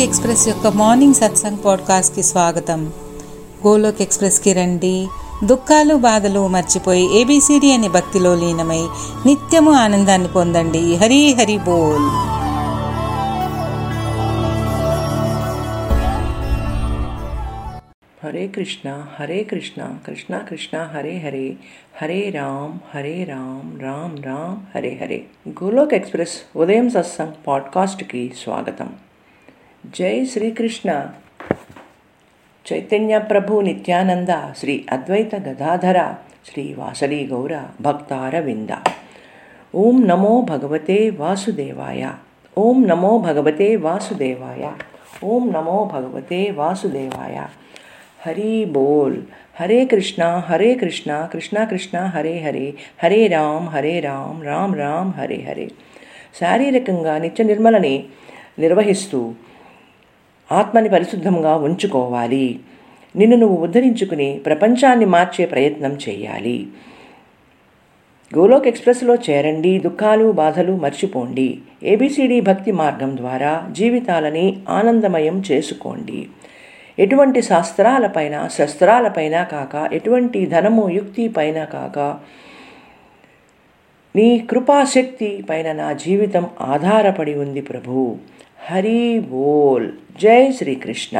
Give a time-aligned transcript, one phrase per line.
[0.00, 2.92] Golok express యొక్క morning satsang పాడ్కాస్ట్కి స్వాగతం.
[3.66, 5.08] గోలోక్ ఎక్స్ప్రెస్కి రండి.
[5.44, 8.86] దుఃఖాలు బాధలు మర్చిపోయి ఏబిసిడి అనే భక్తిలో లీనమై
[9.26, 10.96] నిత్యము ఆనందాన్ని పొందండి.
[10.96, 12.06] హరి హరి బోల్.
[18.26, 21.56] హరే కృష్ణ హరే కృష్ణ కృష్ణ కృష్ణ హరే హరే
[22.02, 25.22] హరే రామ్ హరే రామ్ రామ్ రామ్ హరే హరే.
[25.48, 28.88] గోలోక్ ఎక్స్ప్రెస్ ఉదయం సత్సంగ్ పాడ్కాస్ట్కి స్వాగతం.
[29.86, 31.06] జై శ్రీకృష్ణ.
[32.72, 36.14] చైతన్య ప్రభు నిత్యానంద శ్రీ అద్వైత గదాధర
[36.52, 38.68] శ్రీ వాసరి గౌర భక్తారవింద.
[39.74, 42.12] ఓం నమో భగవతే వాసుదేవాయ.
[42.58, 44.70] ఓం నమో భగవతే వాసుదేవాయ.
[45.24, 47.46] ఓం నమో భగవతే వాసుదేవాయ.
[48.26, 49.22] హరి బోల్.
[49.60, 52.74] హరే కృష్ణ హరే కృష్ణ కృష్ణ కృష్ణ హరే హరే.
[53.02, 55.70] హరే రామ్ హరే రామ్ రామ్ రామ్ హరే హరే.
[56.40, 58.04] శారీరకంగా నిత్య నిర్మలని
[58.58, 59.34] నిర్వహిస్తూ
[60.52, 62.60] ఆత్మని పరిశుద్ధంగా ఉంచుకోవాలి.
[63.16, 66.66] నిన్ను నువ్వు ఉద్ధరించుకుని ప్రపంచాన్ని మార్చే ప్రయత్నం చేయాలి.
[68.38, 71.58] గోలోక్ ఎక్స్ప్రెస్లో చేరండి దుఃఖాలు బాధలు మర్చిపోండి.
[71.82, 76.26] ఏబిసిడి భక్తి మార్గం ద్వారా జీవితాలని ఆనందమయం చేసుకోండి.
[76.98, 82.18] ఎటువంటి శాస్త్రాలపైన శస్త్రాలపైన కాక ఎటువంటి ధనము యుక్తి పైన కాక
[84.16, 88.16] నీ కృపాశక్తి పైన నా జీవితం ఆధారపడి ఉంది ప్రభు.
[88.70, 89.88] హరి బోల్.
[90.20, 91.16] జై శ్రీకృష్ణ.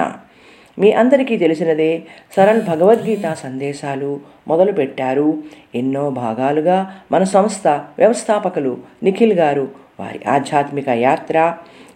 [0.78, 1.90] మీ అందరికీ తెలిసినదే
[2.36, 4.10] సరళ్ భగవద్గీత సందేశాలు
[4.48, 5.28] మొదలుపెట్టారు
[5.74, 6.78] ఎన్నో భాగాలుగా
[7.12, 7.66] మన సంస్థ
[7.98, 9.66] వ్యవస్థాపకులు నిఖిల్ గారు
[10.00, 11.36] వారి ఆధ్యాత్మిక యాత్ర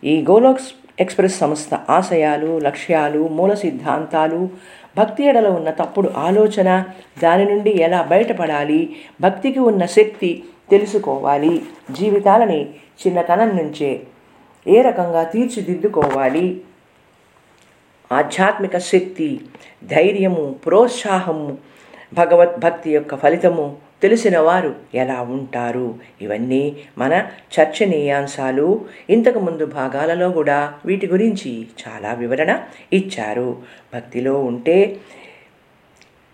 [0.02, 4.40] ఈ గోలోక్స్ ఎక్స్ప్రెస్ సంస్థ ఆశయాలు లక్ష్యాలు మూల సిద్ధాంతాలు
[4.96, 6.68] భక్తి ఎడలో ఉన్న తప్పుడు ఆలోచన
[7.22, 8.80] దాని నుండి ఎలా బయటపడాలి
[9.20, 10.30] భక్తికి ఉన్న శక్తి
[10.70, 11.54] తెలుసుకోవాలి
[11.90, 12.60] జీవితాలని
[13.00, 13.90] చిన్నతనం నుంచే
[14.66, 16.46] ఏ రకంగా తీర్చిదిద్దుకోవాలి
[18.12, 19.40] ఆధ్యాత్మిక శక్తి
[19.84, 21.58] ధైర్యము ప్రోత్సాహము
[22.14, 25.94] భగవద్భక్తి యొక్క ఫలితము తెలిసిన వారు ఎలా ఉంటారు?
[26.22, 27.26] ఇవన్నీ మన
[27.60, 28.84] చర్చనీయాంశాలు.
[29.10, 32.60] ఇంతకు ముందు భాగాలలో కూడా వీటి గురించి చాలా వివరణ
[32.92, 33.62] ఇచ్చారు.
[33.94, 34.96] భక్తిలో ఉంటే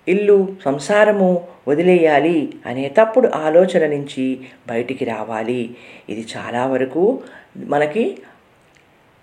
[0.08, 5.76] ఇల్లు సంసారము వదిలేయాలి అనే తప్పుడు ఆలోచన నుంచి బయటికి రావాలి.
[6.08, 7.22] ఇది చాలా వరకు
[7.56, 8.18] మనకి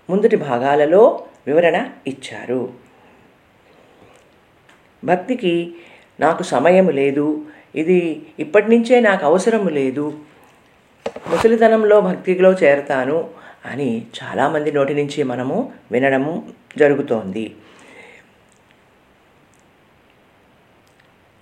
[0.09, 2.73] ముందటి భాగాలలో వివరణ ఇచ్చారు.
[5.03, 5.75] భక్తికి
[6.19, 7.45] నాకు సమయం లేదు.
[7.75, 10.19] ఇది ఇప్పటి నుంచే నాకు అవసరం లేదు.
[11.29, 13.29] ముసలితనంలో భక్తిలో చేరతాను
[13.65, 17.55] అని చాలామంది నోటి నుంచి మనము వినడము జరుగుతోంది.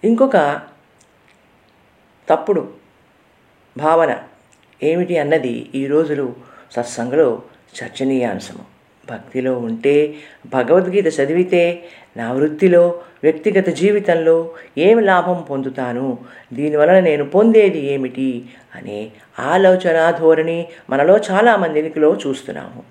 [0.03, 0.61] ఇంకొక
[2.29, 2.73] తప్పుడు
[3.77, 4.23] భావన
[4.83, 6.35] ఏమిటి అన్నది ఈ రోజులు
[6.71, 7.43] సత్సంగలో
[7.83, 8.74] చర్చనీయాంశము.
[9.09, 10.13] భక్తిలో ఉంటే
[10.45, 11.83] భగవద్గీత చదివితే
[12.17, 16.17] నా వృత్తిలో వ్యక్తిగత జీవితంలో ఏమి లాభం పొందుతాను?
[16.53, 18.45] దీనివలన నేను పొందేది ఏమిటి?
[18.75, 22.83] అనే ఆలోచన ధోరణి మనలో చాలామందినికిలో చూస్తున్నాము.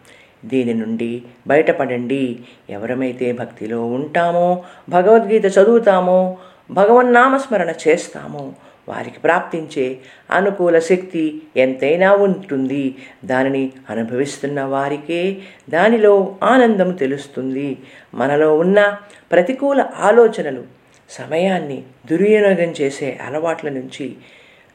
[0.48, 2.38] దీని నుండి బయటపడండి.
[2.70, 6.36] ఎవరమైతే భక్తిలో ఉంటామో భగవద్గీత చదువుతామో
[6.70, 8.52] భగవన్నామస్మరణ చేస్తామో
[8.88, 9.98] వారికి ప్రాప్తించే
[10.30, 12.94] అనుకూల శక్తి ఎంతైనా ఉంటుంది.
[13.24, 15.36] దానిని అనుభవిస్తున్న వారికే
[15.70, 17.78] దానిలో ఆనందం తెలుస్తుంది.
[18.14, 18.96] మనలో ఉన్న
[19.32, 20.62] ప్రతికూల ఆలోచనలు
[21.10, 24.16] సమయాన్ని దుర్వినియోగం చేసే అలవాట్ల నుంచి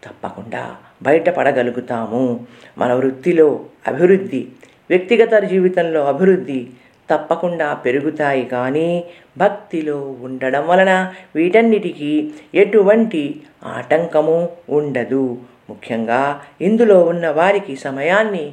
[0.04, 2.48] తప్పకుండా బయటపడగలుగుతాము.
[2.78, 4.48] మన వృత్తిలో అభివృద్ధి
[4.90, 6.68] వ్యక్తిగత జీవితంలో అభివృద్ధి
[7.10, 9.04] తప్పకుండా పెరుగుతాయి కానీ
[9.38, 15.38] భక్తిలో ఉండడం వలన వీటన్నిటికీ ఎటువంటి ఆటంకము ఉండదు.
[15.70, 18.46] ముఖ్యంగా ఇందులో ఉన్న వారికి సమయాన్ని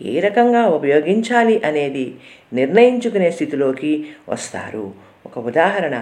[0.00, 2.14] ఏ రకంగా ఉపయోగించాలి అనేది
[2.52, 3.92] నిర్ణయించుకునే స్థితిలోకి
[4.28, 4.94] వస్తారు.
[5.26, 5.96] ఒక ఉదాహరణ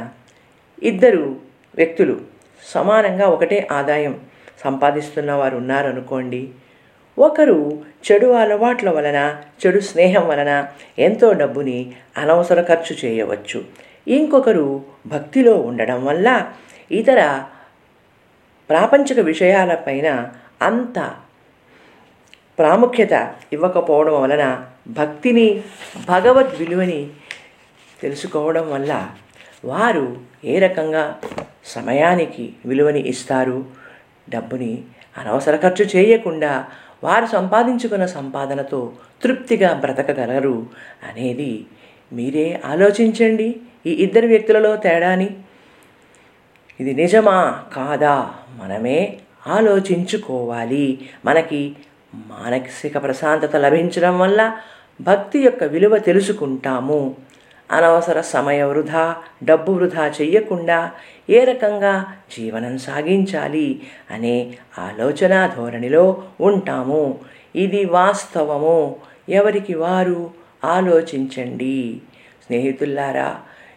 [0.83, 1.37] ఇద్దరు
[1.77, 2.17] వ్యక్తులు
[2.63, 4.15] సమానంగా ఒకటే ఆదాయం
[4.65, 6.51] సంపాదిస్తున్న వారు ఉన్నారనుకోండి.
[7.21, 10.67] ఒకరు చెడు అలవాట్ల వలన చెడు స్నేహం వలన
[10.99, 11.79] ఎంతో డబ్బుని
[12.17, 13.65] అనవసర ఖర్చు చేయవచ్చు.
[14.09, 16.53] ఇంకొకరు భక్తిలో ఉండడం వల్ల
[16.91, 17.21] ఇతర
[18.71, 20.09] ప్రాపంచిక విషయాలపైన
[20.63, 20.99] అంత
[22.59, 24.45] ప్రాముఖ్యత ఇవ్వకపోవడం వలన
[24.89, 25.63] భక్తిని
[26.09, 27.11] భగవద్ విలువని
[28.03, 28.93] తెలుసుకోవడం వల్ల
[29.65, 31.21] వారు ఏ రకంగా
[31.65, 33.65] సమయానికి విలువని ఇస్తారు?
[34.29, 34.83] డబ్బుని
[35.19, 36.53] అనవసర ఖర్చు చేయకుండా
[37.05, 38.93] వారు సంపాదించుకున్న సంపాదనతో
[39.23, 40.67] తృప్తిగా బ్రతకగలరు
[41.09, 41.67] అనేది
[42.13, 43.57] మీరే ఆలోచించండి
[43.87, 45.31] ఈ ఇద్దరు వ్యక్తులలో తేడాని.
[46.81, 51.09] ఇది నిజమా కాదా మనమే ఆలోచించుకోవాలి.
[51.25, 51.77] మనకి
[52.15, 54.59] మానసిక ప్రశాంతత లభించడం వల్ల
[55.01, 57.17] భక్తి యొక్క విలువ తెలుసుకుంటాము.
[57.71, 60.91] అనవసర సమయ వృధా డబ్బు వృధా చెయ్యకుండా
[61.31, 67.19] ఏ రకంగా జీవనం సాగించాలి అనే ఆలోచన ధోరణిలో ఉంటాము.
[67.57, 68.97] ఇది వాస్తవము.
[69.29, 70.31] ఎవరికి వారు?
[70.65, 71.99] ఆలోచించండి.
[72.47, 73.37] స్నేహితుల్లారా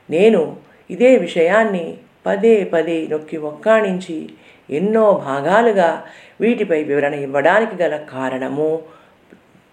[0.10, 0.58] నేను
[0.90, 4.30] ఇదే విషయాన్ని పదే పదే నొక్కి ఒక్కాణించి
[4.70, 6.04] ఎన్నో భాగాలుగా
[6.42, 8.82] వీటిపై వివరణ ఇవ్వడానికి గల కారణము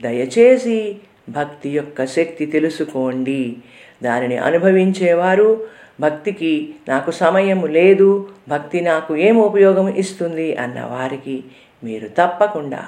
[0.02, 0.96] దయచేసి
[1.28, 3.56] భక్తి యొక్క శక్తి తెలుసుకోండి.
[4.02, 5.64] దానిని అనుభవించేవారు.
[6.00, 11.44] భక్తికి నాకు సమయం లేదు భక్తి నాకు ఏం ఉపయోగం ఇస్తుంది అన్న వారికి
[11.85, 12.85] మీరు తప్పకుండా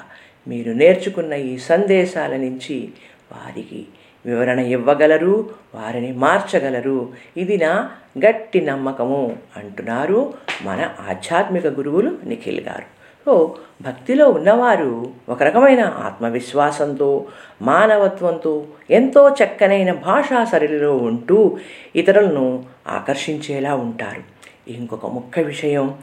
[0.48, 2.88] మీరు నేర్చుకున్న ఈ సందేశాల నుంచి
[3.32, 3.86] వారికి
[4.26, 7.08] వివరణ ఇవ్వగలరు వారిని మార్చగలరు.
[7.36, 7.90] ఇది నా
[8.26, 13.01] గట్టి నమ్మకము అంటున్నారు మన ఆధ్యాత్మిక గురువులు నిఖిల్ గారు.
[13.26, 17.26] సో భక్తిలో ఉన్నవారు ఒక రకమైన ఆత్మవిశ్వాసంతో
[17.62, 21.58] మానవత్వంతో ఎంతో చక్కనైన భాషా సరళిలో ఉంటూ
[21.96, 24.22] ఇతరులను ఆకర్షించేలా ఉంటారు.
[24.70, 25.94] ఇంకొక ముఖ్య విషయం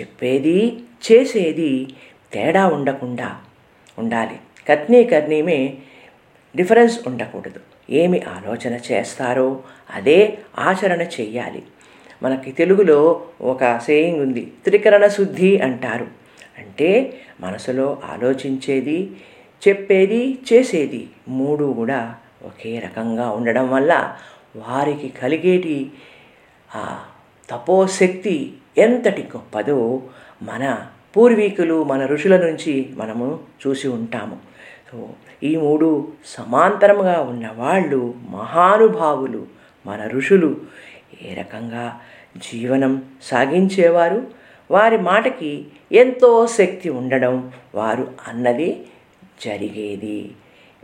[0.00, 0.80] చెప్పేది
[1.12, 1.94] చేసేది
[2.32, 3.36] తేడా ఉండకుండా
[3.98, 4.36] ఉండాలి.
[4.68, 5.74] కత్నీ కర్ణీమే
[6.56, 7.60] డిఫరెన్స్ ఉండకూడదు.
[7.90, 9.60] ఏమి ఆలోచన చేస్తారో
[9.94, 11.62] అదే ఆచరణ చెయ్యాలి.
[12.22, 16.25] మనకి తెలుగులో ఒక సేయింగ్ ఉంది త్రికరణ శుద్ధి అంటారు.
[16.58, 19.10] అంటే మనసులో ఆలోచించేది
[19.68, 22.14] చెప్పేది చేసేది మూడు కూడా
[22.44, 24.16] ఒకే రకంగా ఉండడం వల్ల
[24.56, 25.90] వారికి కలిగేటి
[26.74, 27.04] ఆ
[27.50, 30.02] తపోశక్తి ఎంతటి గొప్పదో
[30.42, 30.86] మన
[31.16, 34.38] పూర్వీకులు మన ఋషుల నుంచి మనము చూసి ఉంటాము.
[34.92, 35.08] సో
[35.42, 39.46] ఈ మూడు సమాంతరముగా ఉన్నవాళ్ళు మహానుభావులు
[39.86, 40.56] మన ఋషులు
[41.22, 42.00] ఏ రకంగా
[42.36, 44.26] జీవనం సాగించేవారు?
[44.70, 48.86] వారి మాటకి ఎంతో శక్తి ఉండడం వారు అన్నది
[49.44, 50.32] జరిగేది.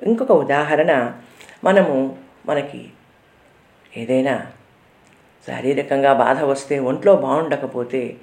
[0.03, 1.13] ఇంకొక ఉదాహరణ
[1.65, 2.85] మనము మనకి
[3.97, 4.47] ఏదైనా
[5.47, 8.17] శారీరకంగా బాధ వస్తే ఒంట్లో బాగుండకపోతే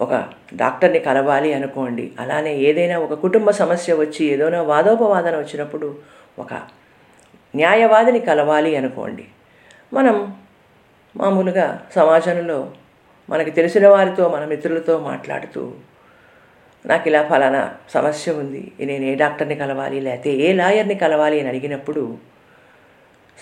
[0.00, 2.12] ఒక డాక్టర్ని కలవాలి అనుకోండి.
[2.20, 5.98] అలానే ఏదైనా ఒక కుటుంబ సమస్య వచ్చి ఏదైనా వాదోపవాదన వచ్చినప్పుడు
[6.38, 6.54] ఒక
[7.54, 9.24] న్యాయవాదిని కలవాలి అనుకోండి.
[9.92, 10.36] మనం
[11.16, 12.72] మామూలుగా సమాజంలో
[13.30, 15.72] మనకి తెలిసిన వారితో మన మిత్రులతో మాట్లాడుతూ
[16.86, 22.18] నాకు ఇలా ఫలానా సమస్య ఉంది నేను ఏ డాక్టర్ని కలవాలి లేకపోతే ఏ లాయర్ని కలవాలి అని అడిగినప్పుడు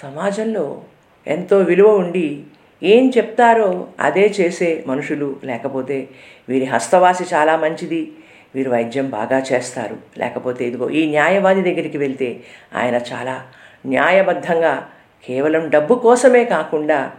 [0.03, 0.83] సమాజంలో
[1.27, 2.43] ఎంతో విలువ ఉండి
[2.83, 6.09] ఏం చెప్తారో అదే చేసే మనుషులు లేకపోతే
[6.49, 8.13] వీరి హస్తవాసి చాలా మంచిది
[8.55, 9.97] వీరు వైద్యం బాగా చేస్తారు.
[10.19, 12.41] లేకపోతే ఇదిగో ఈ న్యాయవాది దగ్గరికి వెళ్తే
[12.75, 13.47] ఆయన చాలా
[13.87, 14.89] న్యాయబద్ధంగా
[15.27, 17.13] కేవలం డబ్బు కోసమే కాకుండా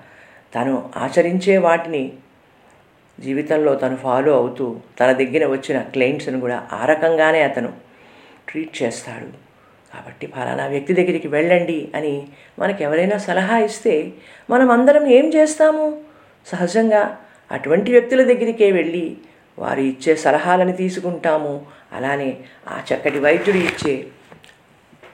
[0.56, 2.14] తను ఆచరించే వాటిని
[3.20, 7.74] జీవితంలో తను ఫాలో అవుతూ తన దగ్గర వచ్చిన క్లయింట్స్ని కూడా ఆ రకంగానే అతను
[8.50, 9.46] ట్రీట్ చేస్తాడు.
[9.94, 12.28] కాబట్టి ఫలానా వ్యక్తి దగ్గరికి వెళ్ళండి అని
[12.60, 14.14] మనకు ఎవరైనా సలహా ఇస్తే
[14.50, 16.02] మనం అందరం ఏం చేస్తాము?
[16.46, 17.18] సహజంగా
[17.52, 19.18] అటువంటి వ్యక్తుల దగ్గరికే వెళ్ళి
[19.60, 21.66] వారు ఇచ్చే సలహాలను తీసుకుంటాము.
[21.94, 22.38] అలానే
[22.68, 24.08] ఆ చక్కటి వైద్యుడు ఇచ్చే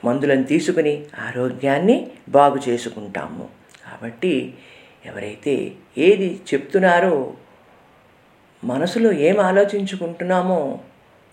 [0.06, 3.50] మందులను తీసుకుని ఆరోగ్యాన్ని బాగు చేసుకుంటాము.
[3.86, 4.54] కాబట్టి
[5.06, 7.34] ఎవరైతే ఏది చెప్తున్నారో
[8.64, 10.80] మనసులో ఏం ఆలోచించుకుంటున్నామో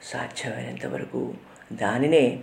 [0.02, 1.34] సాధ్యమైనంత వరకు
[1.72, 2.38] దానినే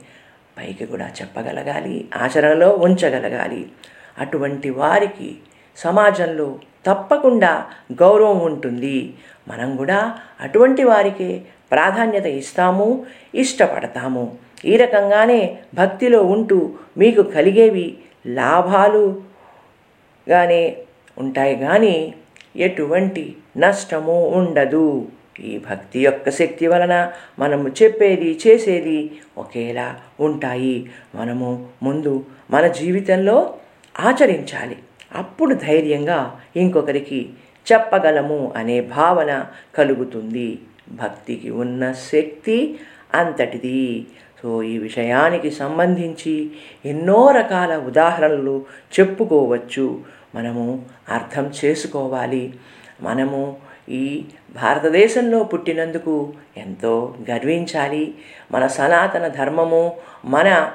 [0.58, 3.70] పైకి కూడా చెప్పగలగాలి ఆచరణలో ఉంచగలగాలి.
[4.18, 5.38] అటువంటి వారికి
[5.78, 9.14] సమాజంలో తప్పకుండా గౌరవం ఉంటుంది.
[9.48, 14.38] మనం కూడా అటువంటి వారికే ప్రాధాన్యత ఇస్తాము ఇష్టపడతాము.
[14.66, 20.78] ఈ రకంగానే భక్తిలో ఉంటూ మీకు కలిగేవి లాభాలుగానే
[21.18, 21.56] ఉంటాయి.
[21.56, 22.14] కానీ
[22.56, 25.08] ఎటువంటి నష్టము ఉండదు.
[25.40, 30.92] ఈ భక్తి యొక్క శక్తి వలన మనము చెప్పేది చేసేది ఒకేలా ఉంటాయి.
[31.16, 33.54] మనము ముందు మన జీవితంలో
[34.00, 34.78] ఆచరించాలి.
[35.16, 37.30] అప్పుడు ధైర్యంగా ఇంకొకరికి
[37.74, 39.46] చెప్పగలము అనే భావన
[39.76, 40.60] కలుగుతుంది.
[40.92, 42.80] భక్తికి ఉన్న శక్తి
[43.14, 44.06] అంతటిది.
[44.44, 46.52] సో ఈ విషయానికి సంబంధించి
[46.86, 48.66] ఎన్నో రకాల ఉదాహరణలు
[49.00, 50.00] చెప్పుకోవచ్చు.
[50.36, 52.54] మనము అర్థం చేసుకోవాలి.
[53.02, 53.58] మనము
[53.90, 54.26] ఈ
[54.56, 58.16] భారతదేశంలో పుట్టినందుకు ఎంతో గర్వించాలి.
[58.52, 60.72] మన సనాతన ధర్మము మన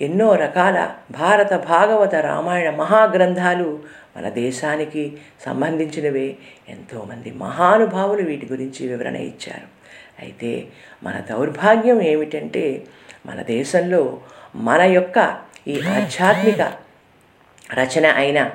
[0.00, 3.78] ఎన్నో రకాల భారత భాగవత రామాయణ మహాగ్రంథాలు
[4.16, 5.16] మన దేశానికి
[5.46, 6.36] సంబంధించినవే.
[6.68, 9.76] ఎంతోమంది మహానుభావులు వీటి గురించి వివరణ ఇచ్చారు.
[10.22, 10.66] అయితే
[11.02, 12.84] మన దౌర్భాగ్యం ఏమిటంటే
[13.26, 14.20] మన దేశంలో
[14.54, 15.38] మన యొక్క
[15.68, 16.72] ఈ ఆధ్యాత్మిక
[17.74, 18.50] రచన అయిన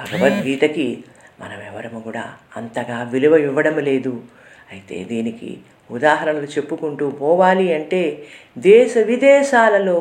[0.00, 1.04] భగవద్గీతకి
[1.40, 2.24] మనం ఎవరము కూడా
[2.56, 4.14] అంతగా విలువ ఇవ్వడం లేదు.
[4.70, 5.50] అయితే దీనికి
[5.90, 8.02] ఉదాహరణలు చెప్పుకుంటూ పోవాలి అంటే
[8.56, 9.98] దేశ విదేశాలలో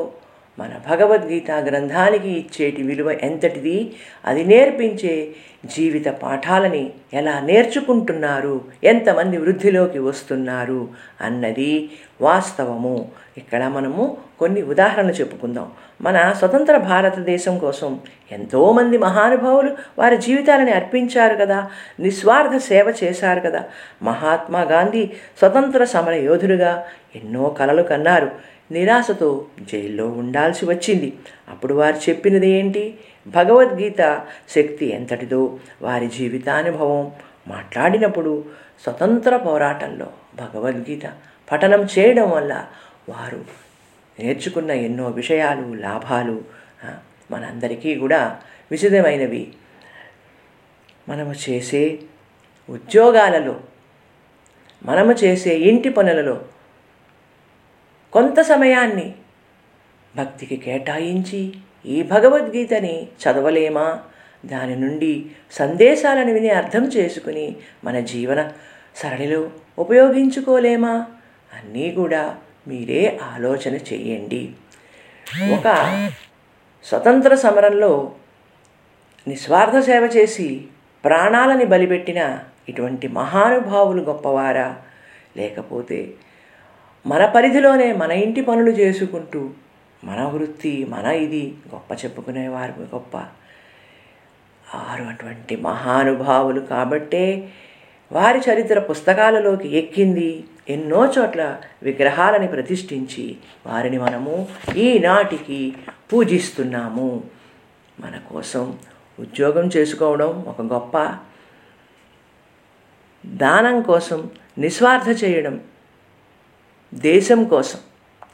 [0.59, 3.95] మన భగవద్గీత గ్రంథానికి ఇచ్చేటి విలువ ఎంతటిది?
[4.25, 5.27] అది నేర్పించే
[5.65, 8.61] జీవిత పాఠాలని ఎలా నేర్చుకుంటున్నారు?
[8.83, 10.87] ఎంతమంది వృద్ధిలోకి వస్తున్నారు?
[11.21, 11.89] అన్నది
[12.21, 13.11] వాస్తవము.
[13.37, 15.71] ఇక్కడ మనము కొన్ని ఉదాహరణలు చెప్పుకుందాం.
[16.01, 17.99] మన స్వతంత్ర భారతదేశం కోసం
[18.31, 21.69] ఎంతోమంది మహానుభావులు వారి జీవితాలని అర్పించారు కదా.
[21.99, 23.63] నిస్వార్థ సేవ చేశారు కదా.
[24.03, 28.52] మహాత్మా గాంధీ స్వతంత్ర సమర యోధులుగా ఎన్నో కలలు కన్నారు.
[28.73, 31.13] నిరాశతో జైల్లో ఉండాల్సి వచ్చింది.
[31.49, 32.95] అప్పుడు వారు చెప్పినది ఏంటి?
[33.27, 37.11] భగవద్గీత శక్తి ఎంతటిదో వారి జీవితానుభవం
[37.47, 38.45] మాట్లాడినప్పుడు
[38.83, 41.01] స్వతంత్ర పోరాటంలో భగవద్గీత
[41.51, 42.65] పఠనం చేయడం వల్ల
[43.09, 43.45] వారు
[44.19, 46.43] నేర్చుకున్న ఎన్నో విషయాలు లాభాలు
[47.31, 48.39] మనందరికీ కూడా
[48.71, 49.53] విశదమైనవి.
[51.09, 51.99] మనము చేసే
[52.69, 53.59] ఉద్యోగాలలో
[54.85, 56.41] మనము చేసే ఇంటి పనులలో
[58.13, 59.13] కొంత సమయాన్ని
[60.15, 61.53] భక్తికి కేటాయించి
[61.85, 63.99] ఈ భగవద్గీతని చదవలేమా?
[64.45, 68.51] దాని నుండి సందేశాలను విని అర్థం చేసుకుని మన జీవన
[68.95, 71.05] సరళిలో ఉపయోగించుకోలేమా?
[71.53, 74.51] అన్నీ కూడా మీరే ఆలోచన చేయండి.
[75.53, 75.67] ఒక
[76.83, 78.11] స్వతంత్ర సమరంలో
[79.27, 80.65] నిస్వార్థ సేవ చేసి
[81.05, 82.39] ప్రాణాలని బలిపెట్టిన
[82.69, 84.81] ఇటువంటి మహానుభావులు గొప్పవారా?
[85.37, 86.13] లేకపోతే
[87.05, 89.49] మన పరిధిలోనే మన ఇంటి పనులు చేసుకుంటూ
[90.03, 93.17] మన వృత్తి మన ఇది గొప్ప చెప్పుకునేవారు గొప్ప
[94.75, 97.51] వారు అటువంటి మహానుభావులు కాబట్టే
[98.11, 105.73] వారి చరిత్ర పుస్తకాలలోకి ఎక్కింది ఎన్నో చోట్ల విగ్రహాలని ప్రతిష్ఠించి వారిని మనము ఈనాటికి
[106.13, 107.23] పూజిస్తున్నాము.
[107.99, 108.79] మన కోసం
[109.19, 111.17] ఉద్యోగం చేసుకోవడం ఒక గొప్ప
[113.25, 115.61] దానం కోసం నిస్వార్థ చేయడం
[116.93, 117.79] దేశం కోసం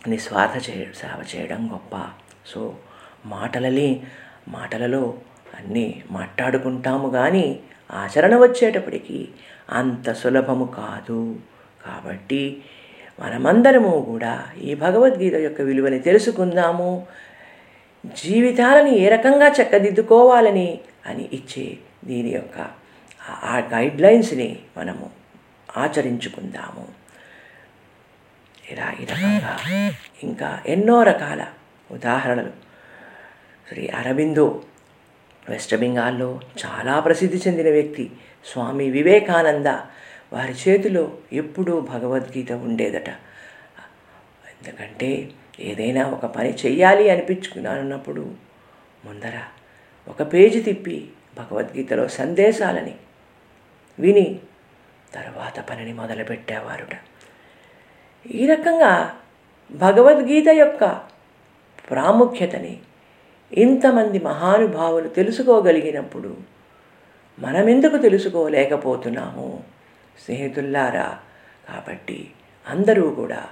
[0.07, 2.09] నిస్వార్థ చేయ సేవ చేయడం గొప్ప.
[2.45, 2.75] సో
[3.25, 4.03] మాటలని
[4.47, 5.13] మాటలలో
[5.59, 7.59] అన్నీ మాట్లాడుకుంటాము కానీ
[7.91, 9.27] ఆచరణ వచ్చేటప్పటికి
[9.69, 11.39] అంత సులభము కాదు.
[11.85, 12.63] కాబట్టి
[13.19, 17.07] మనమందరము కూడా ఈ భగవద్గీత యొక్క విలువని తెలుసుకుందాము.
[18.05, 22.67] జీవితాలని ఏ రకంగా చక్కదిద్దుకోవాలని అని ఇచ్చే దీని యొక్క
[23.43, 25.09] ఆ గైడ్లైన్స్ని మనము
[25.77, 26.98] ఆచరించుకుందాము.
[28.71, 29.59] ఇలా ఈ రకంగా
[30.23, 31.47] ఇంకా ఎన్నో రకాల
[31.91, 32.51] ఉదాహరణలు.
[33.69, 34.63] శ్రీ అరబిందో
[35.49, 38.11] వెస్ట్ బెంగాల్లో చాలా ప్రసిద్ధి చెందిన వ్యక్తి
[38.45, 39.67] స్వామి వివేకానంద
[40.33, 43.09] వారి చేతిలో ఎప్పుడూ భగవద్గీత ఉండేదట.
[44.53, 48.35] ఎందుకంటే ఏదైనా ఒక పని చెయ్యాలి అనిపించుకున్నానన్నప్పుడు
[49.05, 49.41] ముందర
[50.07, 52.95] ఒక పేజీ తిప్పి భగవద్గీతలో సందేశాలని
[53.99, 54.39] విని
[55.13, 56.95] తర్వాత పనిని మొదలుపెట్టేవారుట.
[58.25, 59.19] ఈ రకంగా
[59.71, 61.01] భగవద్గీత యొక్క
[61.89, 62.77] ప్రాముఖ్యతని
[63.53, 66.37] ఇంతమంది మహానుభావులు తెలుసుకోగలిగినప్పుడు
[67.39, 69.63] మనమెందుకు తెలుసుకోలేకపోతున్నాము?
[70.25, 71.19] స్నేహితుల్లారా
[71.69, 72.31] కాబట్టి
[72.67, 73.43] అందరూ కూడా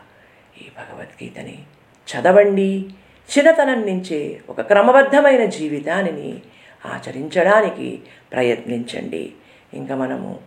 [0.61, 1.63] ఈ భగవద్గీతని
[2.07, 2.89] చదవండి.
[3.29, 6.41] చిన్నతనం నుంచే ఒక క్రమబద్ధమైన జీవితాన్ని
[6.85, 9.33] ఆచరించడానికి ప్రయత్నించండి.
[9.73, 10.39] ఇంకా మనము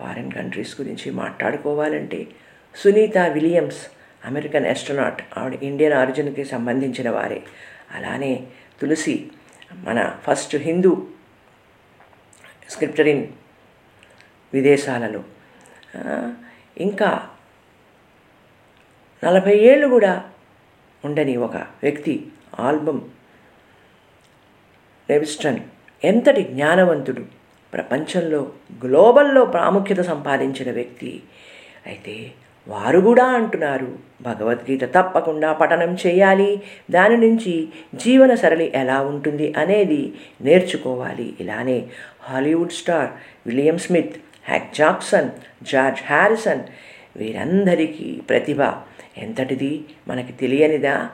[0.00, 2.26] ఫారిన్ కంట్రీస్ గురించి మాట్లాడుకోవాలంటే
[2.74, 3.80] సునీత విలియమ్స్
[4.26, 7.42] అమెరికన్ ఎస్ట్రోనాట్ ఆవిడ ఇండియన్ ఆరిజిన్కి సంబంధించిన వారే.
[7.96, 8.32] అలానే
[8.80, 9.30] తులసి
[9.84, 10.92] మన ఫస్ట్ హిందూ
[12.68, 13.24] స్క్రిప్టర్ ఇన్
[14.52, 15.22] విదేశాలలో
[16.76, 17.10] ఇంకా
[19.22, 20.12] నలభై ఏళ్ళు కూడా
[21.04, 22.14] ఉండని ఒక వ్యక్తి
[22.58, 23.00] ఆల్బమ్
[25.08, 25.60] లెవిస్టన్
[26.04, 27.22] ఎంతటి జ్ఞానవంతుడు
[27.74, 28.52] ప్రపంచంలో
[28.84, 31.22] గ్లోబల్లో ప్రాముఖ్యత సంపాదించిన వ్యక్తి
[31.86, 32.14] అయితే
[32.68, 36.62] వారు కూడా అంటున్నారు భగవద్గీత తప్పకుండా పఠనం చేయాలి.
[36.90, 41.34] దాని నుంచి జీవన సరళి ఎలా ఉంటుంది అనేది నేర్చుకోవాలి.
[41.40, 41.86] ఇలానే
[42.22, 43.10] Hollywood star
[43.46, 44.14] William Smith
[44.44, 45.30] Hack Jackson
[45.62, 46.60] George Harrison
[47.16, 48.62] వీరందరికీ ప్రతిభ
[49.18, 51.10] ఎంతటిది మనకి తెలియనిదా?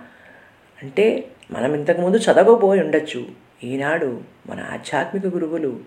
[0.83, 3.27] అంటే మనం ఇంతకుముందు చదవకపోయి ఉండొచ్చు.
[3.65, 5.81] ఈనాడు మన ఆధ్యాత్మిక గురువులు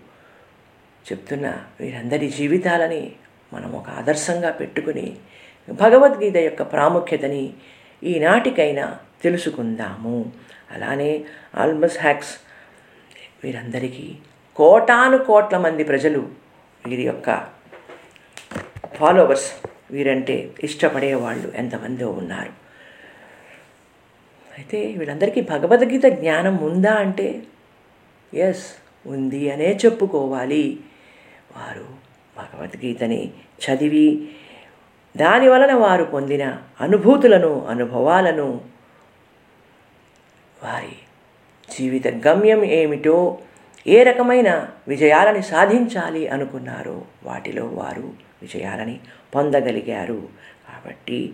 [1.12, 3.12] చెప్తున్న వీరందరి జీవితాలని
[3.52, 5.16] మనం ఒక ఆదర్శంగా పెట్టుకుని
[5.70, 7.52] భగవద్గీత యొక్క ప్రాముఖ్యతని
[8.04, 10.32] ఈనాటికైనా తెలుసుకుందాము.
[10.70, 11.24] అలానే
[11.54, 12.34] ఆల్మస్ హ్యాక్స్
[13.44, 14.16] వీరందరికీ
[14.56, 16.28] కోటాను కోట్ల మంది ప్రజలు
[16.86, 17.46] వీరి యొక్క
[18.94, 19.52] ఫాలోవర్స్
[19.90, 22.52] వీరంటే ఇష్టపడే వాళ్ళు ఎంతమందో ఉన్నారు.
[24.58, 27.42] అయితే వీళ్ళందరికీ భగవద్గీత జ్ఞానం ఉందా అంటే
[28.34, 28.74] ఎస్
[29.06, 30.78] ఉంది అనే చెప్పుకోవాలి.
[31.56, 31.86] వారు
[32.38, 34.28] భగవద్గీతని చదివి
[35.16, 38.60] దాని వలన వారు పొందిన అనుభూతులను అనుభవాలను
[40.64, 40.96] వారి
[41.70, 43.38] జీవిత గమ్యం ఏమిటో
[43.86, 48.12] ఏ రకమైన విజయాలని సాధించాలి అనుకున్నారో వాటిలో వారు
[48.42, 49.00] విజయాలని
[49.34, 50.28] పొందగలిగారు.
[50.68, 51.32] కాబట్టి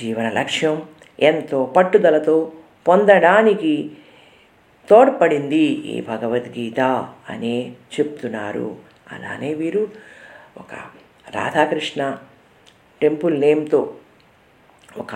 [0.00, 0.82] జీవన లక్ష్యం
[1.20, 2.52] ఎంతో పట్టుదలతో
[2.88, 3.90] పొందడానికి
[4.90, 6.80] తోడ్పడింది ఈ భగవద్గీత
[7.30, 8.76] అనే చెప్తున్నారు.
[9.12, 9.88] అలానే వీరు
[10.58, 10.74] ఒక
[11.30, 12.16] రాధాకృష్ణ
[13.02, 13.80] టెంపుల్ నేమ్తో
[14.98, 15.14] ఒక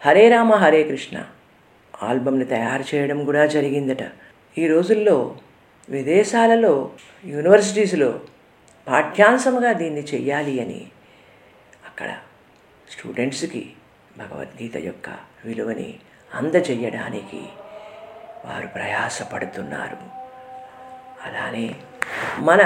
[0.00, 1.16] హరే రామ హరే కృష్ణ
[2.02, 4.02] ఆల్బమ్ని తయారు చేయడం కూడా జరిగిందట.
[4.58, 5.16] ఈ రోజుల్లో
[5.88, 6.90] విదేశాలలో
[7.24, 8.20] యూనివర్సిటీస్లో
[8.86, 10.80] పాఠ్యాంశముగా దీన్ని చెయ్యాలి అని
[11.86, 12.10] అక్కడ
[12.90, 13.62] స్టూడెంట్స్కి
[14.18, 15.08] భగవద్గీత యొక్క
[15.44, 15.88] విలువని
[16.34, 17.40] అందచేయడానికి
[18.44, 19.98] వారు ప్రయాసపడుతున్నారు.
[21.24, 21.66] అలానే
[22.38, 22.62] మన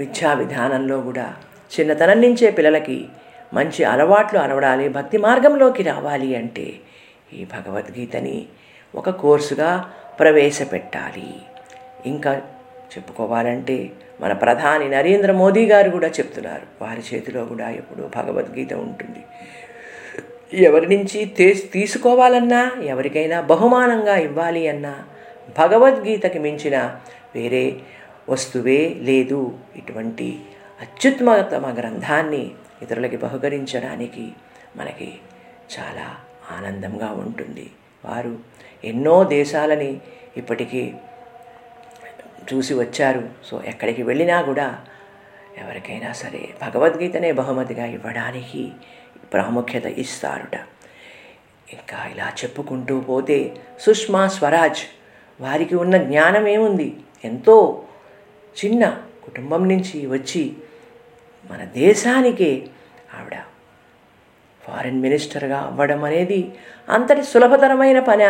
[0.00, 1.26] విద్యా విధానంలో కూడా
[1.72, 3.08] చిన్నతనం నుంచే పిల్లలకి
[3.54, 6.66] మంచి అలవాట్లు అలవడాలి భక్తి మార్గంలోకి రావాలి అంటే
[7.32, 8.46] ఈ భగవద్గీతని
[8.94, 11.32] ఒక కోర్సుగా ప్రవేశపెట్టాలి.
[12.06, 12.42] ఇంకా
[12.92, 16.84] చెప్పుకోవాలంటే మన ప్రధాని నరేంద్ర మోదీ గారు కూడా చెప్తున్నారు.
[16.84, 19.22] వారి చేతిలో కూడా ఎప్పుడూ భగవద్గీత ఉంటుంది.
[20.56, 24.94] ఎవరి నుంచి తే తీసుకోవాలన్నా ఎవరికైనా బహుమానంగా ఇవ్వాలి అన్నా
[25.58, 26.96] భగవద్గీతకి మించిన
[27.34, 27.76] వేరే
[28.28, 29.58] వస్తువే లేదు.
[29.76, 30.38] ఇటువంటి
[30.80, 32.50] అత్యుత్తమతమ గ్రంథాన్ని
[32.82, 34.32] ఇతరులకి బహుకరించడానికి
[34.76, 35.18] మనకి
[35.72, 36.16] చాలా
[36.50, 37.70] ఆనందంగా ఉంటుంది.
[38.04, 38.38] వారు
[38.84, 40.00] ఎన్నో దేశాలని
[40.36, 40.94] ఇప్పటికీ
[42.54, 43.28] చూసి వచ్చారు.
[43.44, 44.80] సో ఎక్కడికి వెళ్ళినా కూడా
[45.58, 48.72] ఎవరికైనా సరే భగవద్గీతనే బహుమతిగా ఇవ్వడానికి
[49.32, 50.54] ప్రాముఖ్యత ఇస్తారుట.
[51.72, 54.82] ఇంకా ఇలా చెప్పుకుంటూ పోతే సుష్మా స్వరాజ్
[55.40, 57.84] వారికి ఉన్న జ్ఞానం ఏముంది ఎంతో
[58.64, 60.56] చిన్న కుటుంబం నుంచి వచ్చి
[61.50, 62.66] మన దేశానికే
[63.20, 63.34] ఆవిడ.
[64.64, 66.52] ఫారిన్ మినిస్టర్గా అవ్వడం అనేది
[66.88, 68.24] అంతటి సులభతరమైన పని?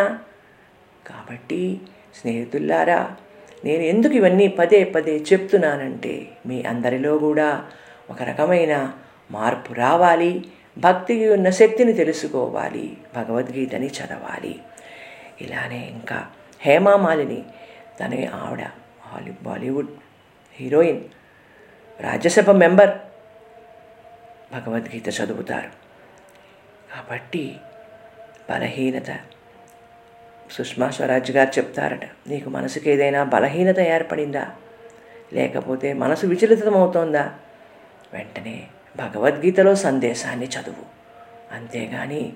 [1.08, 1.80] కాబట్టి
[2.20, 3.16] స్నేహితుల్లారా
[3.64, 7.70] నేను ఎందుకు ఇవన్నీ పదే పదే చెప్తున్నానంటే మీ అందరిలో కూడా
[8.10, 8.92] ఒక రకమైన
[9.30, 10.44] మార్పు రావాలి
[10.78, 14.58] భక్తికి ఉన్న శక్తిని తెలుసుకోవాలి భగవద్గీతని చదవాలి.
[15.40, 16.26] ఇలానే ఇంకా
[16.60, 17.44] హేమామాలిని
[18.00, 18.60] తనే ఆవిడ
[19.06, 19.88] holly Bollywood
[20.54, 21.00] heroine
[22.00, 23.09] Rajya Sabha member.
[24.52, 25.68] Bhagavad Gita చదువుతారు.
[26.94, 27.56] కాబట్టి
[28.50, 29.20] బలహీనత.
[30.50, 34.50] సుష్మా స్వరాజ్ గారు చెప్తారట నీకు మనసుకి ఏదైనా బలహీనత ఏర్పడిందా?
[35.32, 37.34] లేకపోతే మనసు విచలితమవుతోందా?
[38.12, 41.00] వెంటనే భగవద్గీతలో సందేశాన్ని చదువు.
[41.54, 42.32] అంతేగాని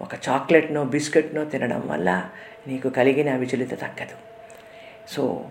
[0.00, 2.30] ఒక చాక్లెట్నో బిస్కెట్నో తినడం వల్ల
[2.66, 4.16] నీకు కలిగిన విచలిత తగ్గదు.
[5.08, 5.48] సో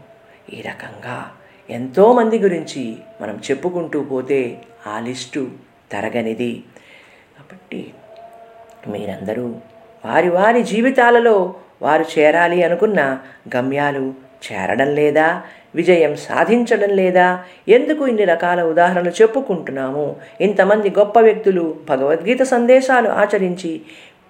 [0.53, 1.31] ఈ రకంగా
[1.69, 6.63] ఎంతోమంది గురించి మనం చెప్పుకుంటూ పోతే ఆ లిస్టు తరగనిది.
[7.37, 7.93] కాబట్టి
[8.87, 9.55] మీరందరూ
[10.05, 13.19] వారి వారి జీవితాలలో వారు చేరాలి అనుకున్న
[13.55, 14.13] గమ్యాలు
[14.45, 15.41] చేరడం లేదా
[15.75, 20.15] విజయం సాధించడం లేదా ఎందుకు ఇన్ని రకాల ఉదాహరణలు చెప్పుకుంటున్నాము?
[20.41, 23.81] ఇంతమంది గొప్ప వ్యక్తులు భగవద్గీత సందేశాలు ఆచరించి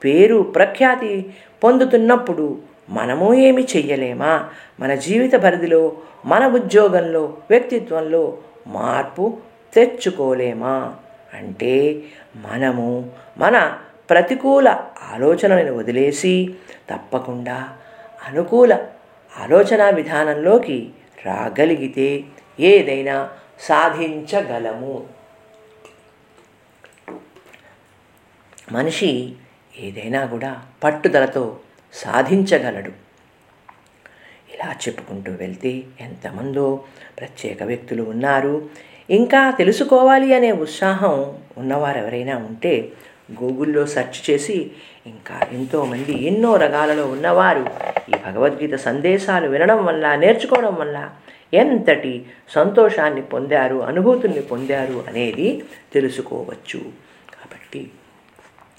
[0.03, 2.57] పేరు ప్రఖ్యాతి పొందుతున్నప్పుడు
[2.89, 4.49] మనము ఏమి చెయ్యలేమా?
[4.79, 9.37] మన జీవిత పరిధిలో మన ఉద్యోగంలో వ్యక్తిత్వంలో మార్పు
[9.73, 10.95] తెచ్చుకోలేమా?
[11.33, 12.03] అంటే
[12.35, 14.67] మనము మన ప్రతికూల
[15.13, 16.55] ఆలోచనలను వదిలేసి
[16.89, 17.77] తప్పకుండా
[18.27, 18.73] అనుకూల
[19.39, 20.89] ఆలోచన విధానంలోకి
[21.25, 22.23] రాగలిగితే
[22.59, 25.07] ఏదైనా సాధించగలము.
[28.71, 29.35] మనిషి
[29.79, 31.59] ఏదైనా కూడా పట్టుదలతో
[31.93, 32.91] సాధించగలడు.
[34.53, 36.83] ఇలా చెప్పుకుంటూ వెళ్తే ఎంతమందో
[37.19, 38.69] ప్రత్యేక వ్యక్తులు ఉన్నారు.
[39.09, 42.93] ఇంకా తెలుసుకోవాలి అనే ఉత్సాహం ఉన్నవారు ఎవరైనా ఉంటే
[43.43, 44.71] గూగుల్లో సెర్చ్ చేసి
[45.05, 47.65] ఇంకా ఎంతోమంది ఎన్నో రకాలలో ఉన్నవారు
[48.09, 51.09] ఈ భగవద్గీత సందేశాలు వినడం వల్ల నేర్చుకోవడం వల్ల
[51.53, 56.91] ఎంతటి సంతోషాన్ని పొందారు అనుభూతుల్ని పొందారు అనేది తెలుసుకోవచ్చు.
[57.33, 57.91] కాబట్టి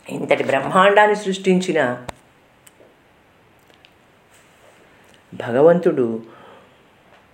[0.09, 2.05] ఇంతటి బ్రహ్మాండాన్ని సృష్టించిన
[5.35, 6.23] భగవంతుడు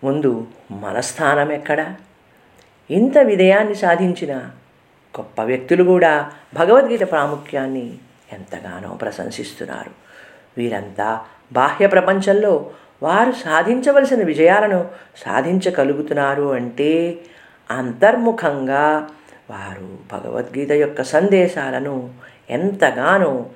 [0.04, 1.94] ముందు మన స్థానం ఎక్కడ?
[2.90, 4.36] ఇంత విజయాన్ని సాధించిన
[5.18, 7.98] గొప్ప వ్యక్తులు కూడా భగవద్గీత ప్రాముఖ్యాన్ని
[8.32, 9.90] ఎంతగానో ప్రశంసిస్తున్నారు.
[10.58, 12.70] వీరంతా బాహ్య ప్రపంచంలో
[13.02, 17.18] వారు సాధించవలసిన విజయాలను సాధించగలుగుతున్నారు అంటే
[17.70, 19.08] అంతర్ముఖంగా
[19.50, 22.10] వారు భగవద్గీత యొక్క సందేశాలను
[22.50, 23.46] ఎంతగానో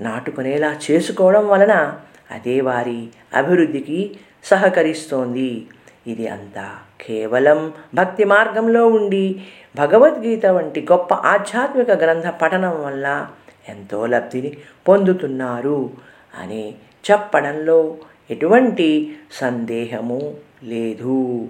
[0.00, 1.94] నాటుకునేలా చేసుకోవడం వలన
[2.30, 5.66] అదే వారి అభివృద్ధికి సహకరిస్తోంది.
[6.06, 13.28] ఇది అంతా కేవలం భక్తి మార్గంలో ఉండి భగవద్గీత వంటి గొప్ప ఆధ్యాత్మిక గ్రంథ పఠనం వల్ల
[13.68, 14.56] ఎంతో లబ్ధిని
[14.88, 15.90] పొందుతున్నారు
[16.38, 16.74] అని
[17.10, 17.96] చెప్పడంలో
[18.30, 21.48] ఎటువంటి సందేహము లేదు.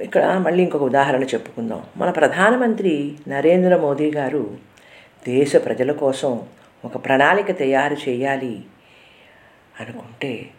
[0.00, 1.82] ఇక్కడ మళ్ళీ ఇంకొక ఉదాహరణ చెప్పుకుందాం.
[1.96, 4.56] మన ప్రధానమంత్రి నరేంద్ర మోదీ గారు
[5.28, 6.42] దేశ ప్రజల కోసం
[6.84, 8.62] ఒక ప్రణాళిక తయారు చేయాలి
[9.80, 10.50] అనుకుంటే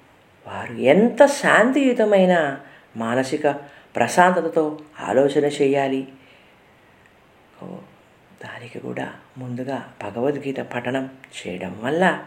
[0.47, 2.62] వారు ఎంత శాంతియుతమైన
[2.97, 3.47] మానసిక
[3.95, 6.08] ప్రశాంతతతో ఆలోచన చేయాలి?
[8.43, 12.25] దానికి కూడా ముందుగా భగవద్గీత పఠనం చేయడం వల్ల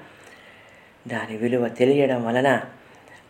[1.09, 2.63] దాని విలువ తెలియడం వలన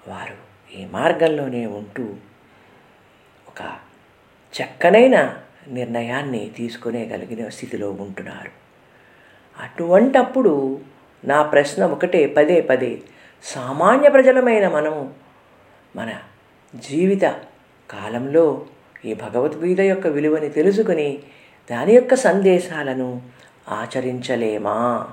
[0.09, 0.37] వారు
[0.75, 2.17] ఈ మార్గంలోనే ఉంటూ
[3.49, 3.63] ఒక
[4.55, 8.51] చక్కనైన నిర్ణయాన్ని తీసుకునేగలిగిన స్థితిలో ఉంటున్నారు.
[9.59, 10.81] అటువంటప్పుడు
[11.25, 13.03] నా ప్రశ్న ఒకటే పదే పదే.
[13.45, 15.11] సామాన్య ప్రజలమైన మనము
[15.97, 16.13] మన
[16.75, 17.25] జీవిత
[17.91, 18.67] కాలంలో
[19.05, 21.19] ఈ భగవద్గీత యొక్క విలువని తెలుసుకుని
[21.71, 23.23] దాని యొక్క సందేశాలను
[23.69, 25.09] ఆచరించలేమా?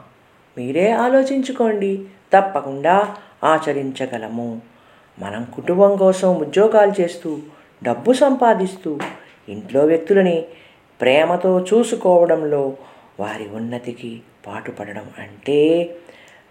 [0.58, 2.06] మీరే ఆలోచించుకోండి.
[2.34, 4.62] తప్పకుండా ఆచరించగలము.
[5.20, 7.38] మనం కుటుంబం కోసం ఉద్యోగాలు చేస్తూ
[7.84, 9.00] డబ్బు సంపాదిస్తూ
[9.50, 10.46] ఇంట్లో వ్యక్తులని
[11.02, 12.78] ప్రేమతో చూసుకోవడంలో
[13.20, 15.96] వారి ఉన్నతికి పాటుపడడం అంటే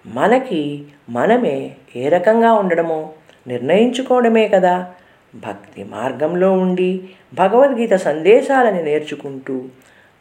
[0.06, 3.12] మనకి మనమే ఏ రకంగా ఉండడమో
[3.46, 4.94] నిర్ణయించుకోవడమే కదా.
[5.34, 9.54] భక్తి మార్గంలో ఉండి భగవద్గీత సందేశాలని నేర్చుకుంటూ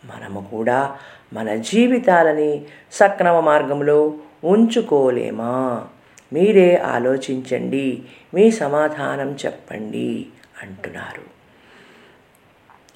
[0.06, 0.98] మనము కూడా
[1.34, 5.88] మన జీవితాలని సక్రమ మార్గంలో ఉంచుకోలేమా?
[6.34, 10.26] మీరే ఆలోచించండి మీ సమాధానం చెప్పండి
[10.64, 11.22] అంటున్నారు.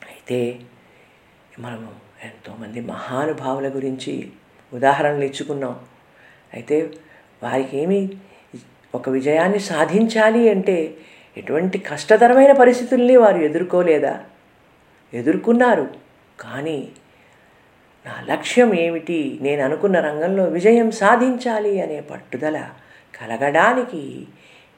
[0.07, 0.59] అయితే
[1.59, 1.87] మనము
[2.23, 4.29] ఎంతోమంది మహానుభావుల గురించి
[4.73, 5.79] ఉదాహరణలు ఇచ్చుకున్నాం.
[6.57, 6.77] అయితే
[7.43, 7.99] వారికి ఏమి
[8.95, 10.77] ఒక విజయాన్ని సాధించాలి అంటే
[11.37, 14.13] ఎటువంటి కష్టతరమైన పరిస్థితుల్ని వారు ఎదుర్కోలేదా?
[15.13, 15.85] ఎదుర్కొన్నారు.
[16.39, 16.79] కానీ
[18.05, 19.39] నా లక్ష్యం ఏమిటి?
[19.41, 22.57] నేను అనుకున్న రంగంలో విజయం సాధించాలి అనే పట్టుదల
[23.15, 24.03] కలగడానికి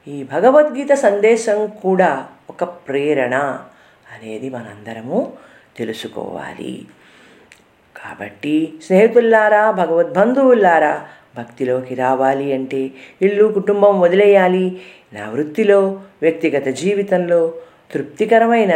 [0.08, 2.12] ఈ భగవద్గీత సందేశం కూడా
[2.50, 3.36] ఒక ప్రేరణ
[4.14, 5.20] అనేది మనందరము
[5.78, 6.74] తెలుసుకోవాలి.
[7.96, 10.94] కాబట్టి స్నేహితుల్లారా భగవద్బంధువుల్లారా
[11.40, 12.82] భక్తిలోకి రావాలి అంటే
[13.22, 14.66] ఇల్లు కుటుంబం వదిలేయాలి.
[15.14, 15.80] నా వృత్తిలో
[16.22, 17.42] వ్యక్తిగత జీవితంలో
[17.94, 18.74] తృప్తికరమైన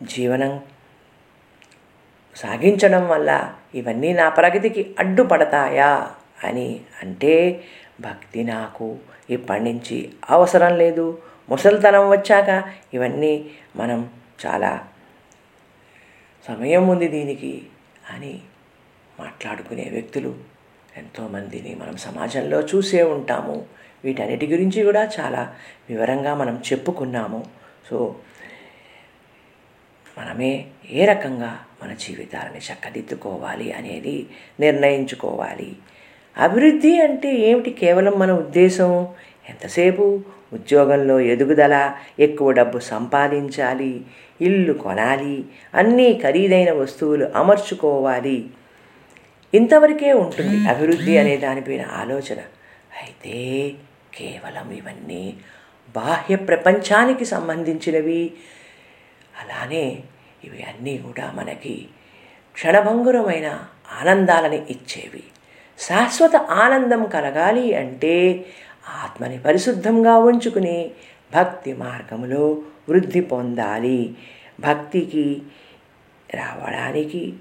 [0.00, 0.54] జీవనం
[2.36, 3.30] సాగించడం వల్ల
[3.74, 5.92] ఇవన్నీ నా ప్రగతికి అడ్డుపడతాయా
[6.44, 6.68] అని
[7.02, 7.34] అంటే
[8.00, 8.86] భక్తి నాకు
[9.30, 9.98] ఇప్పటి నుంచి
[10.30, 11.06] అవసరం లేదు.
[11.50, 12.50] ముసలితనం వచ్చాక
[12.94, 13.34] ఇవన్నీ
[13.76, 14.00] మనం
[14.42, 14.72] చాలా
[16.44, 17.52] సమయం ఉంది దీనికి
[18.12, 18.32] అని
[19.20, 20.30] మాట్లాడుకునే వ్యక్తులు
[20.96, 23.64] ఎంతోమందిని మనం సమాజంలో చూసే ఉంటాము.
[24.04, 25.54] వీటన్నిటి గురించి కూడా చాలా
[25.90, 27.44] వివరంగా మనం చెప్పుకున్నాము.
[27.90, 28.16] సో
[30.18, 34.26] మనమే ఏ రకంగా మన జీవితాలని చక్కదిద్దుకోవాలి అనేది
[34.60, 35.76] నిర్ణయించుకోవాలి.
[36.38, 37.70] అభివృద్ధి అంటే ఏమిటి?
[37.70, 39.08] కేవలం మన ఉద్దేశం?
[39.48, 40.20] ఎంతసేపు
[40.52, 44.04] ఉద్యోగంలో ఎదుగుదల ఎక్కువ డబ్బు సంపాదించాలి
[44.40, 48.50] ఇల్లు కొనాలి అన్నీ ఖరీదైన వస్తువులు అమర్చుకోవాలి.
[49.54, 52.40] ఇంతవరకే ఉంటుంది అభివృద్ధి అనే దానిపైన ఆలోచన.
[53.02, 53.36] అయితే
[54.14, 55.24] కేవలం ఇవన్నీ
[55.94, 58.32] బాహ్య ప్రపంచానికి సంబంధించినవి.
[59.40, 60.02] అలానే
[60.44, 61.88] ఇవి అన్నీ కూడా మనకి
[62.54, 63.48] క్షణభంగురమైన
[64.00, 65.22] ఆనందాలని ఇచ్చేవి.
[65.78, 68.44] శాశ్వత ఆనందం కలగాలి అంటే
[69.02, 70.90] ఆత్మని పరిశుద్ధంగా ఉంచుకుని
[71.34, 72.44] భక్తి మార్గంలో
[72.88, 74.16] వృద్ధి పొందాలి.
[74.60, 75.42] భక్తికి
[76.34, 77.32] రావడానికి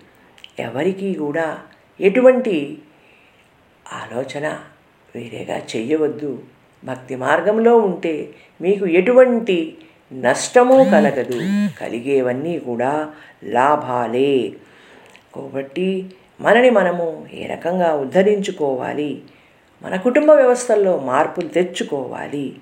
[0.60, 1.48] ఎవరికీ కూడా
[2.02, 2.78] ఎటువంటి
[3.94, 4.60] ఆలోచన
[5.16, 6.44] వేరేగా చెయ్యవద్దు.
[6.86, 8.30] భక్తి మార్గంలో ఉంటే
[8.62, 9.78] మీకు ఎటువంటి
[10.14, 11.68] నష్టము కలగదు.
[11.80, 14.54] కలిగేవన్నీ కూడా లాభాలే.
[15.36, 19.22] కాబట్టి మనని మనము ఏ రకంగా ఉద్ధరించుకోవాలి?
[19.82, 22.56] మన కుటుంబ వ్యవస్థల్లో మార్పులు తెచ్చుకోవాలి.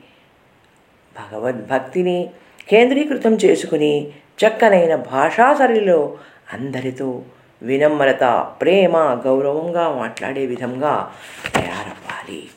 [1.18, 2.30] భగవద్భక్తిని
[2.70, 6.18] కేంద్రీకృతం చేసుకుని చక్కనైన భాషా సరిలో
[6.54, 7.22] అందరితో
[7.62, 11.14] వినమ్రత ప్రేమ గౌరవంగా మాట్లాడే విధంగా
[11.56, 12.50] తయారవ్వాలి.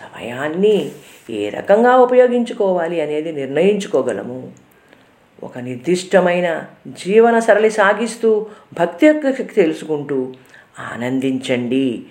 [0.00, 0.92] సమయాన్ని
[1.30, 4.52] ఏ రకంగా ఉపయోగించుకోవాలి అనేది నిర్ణయించుకోగలము.
[5.42, 8.46] ఒక నిర్దిష్టమైన జీవన సరళి సాగిస్తూ
[8.80, 10.34] భక్తి యొక్క శక్తి తెలుసుకుంటూ
[10.78, 12.04] ఆనందించండి.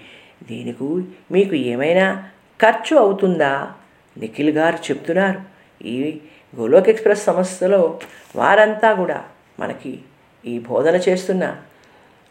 [0.49, 2.23] దీనికి మీకు ఏమైనా
[2.61, 3.71] ఖర్చు అవుతుందా?
[4.17, 5.41] నిఖిల్ గారు చెప్తున్నారు.
[5.87, 6.19] ఈ
[6.59, 7.99] గోలోక్ ఎక్స్ప్రెస్ సంస్థలో
[8.35, 9.23] వారంతా కూడా
[9.59, 9.99] మనకి
[10.45, 11.57] ఈ బోధన చేస్తున్న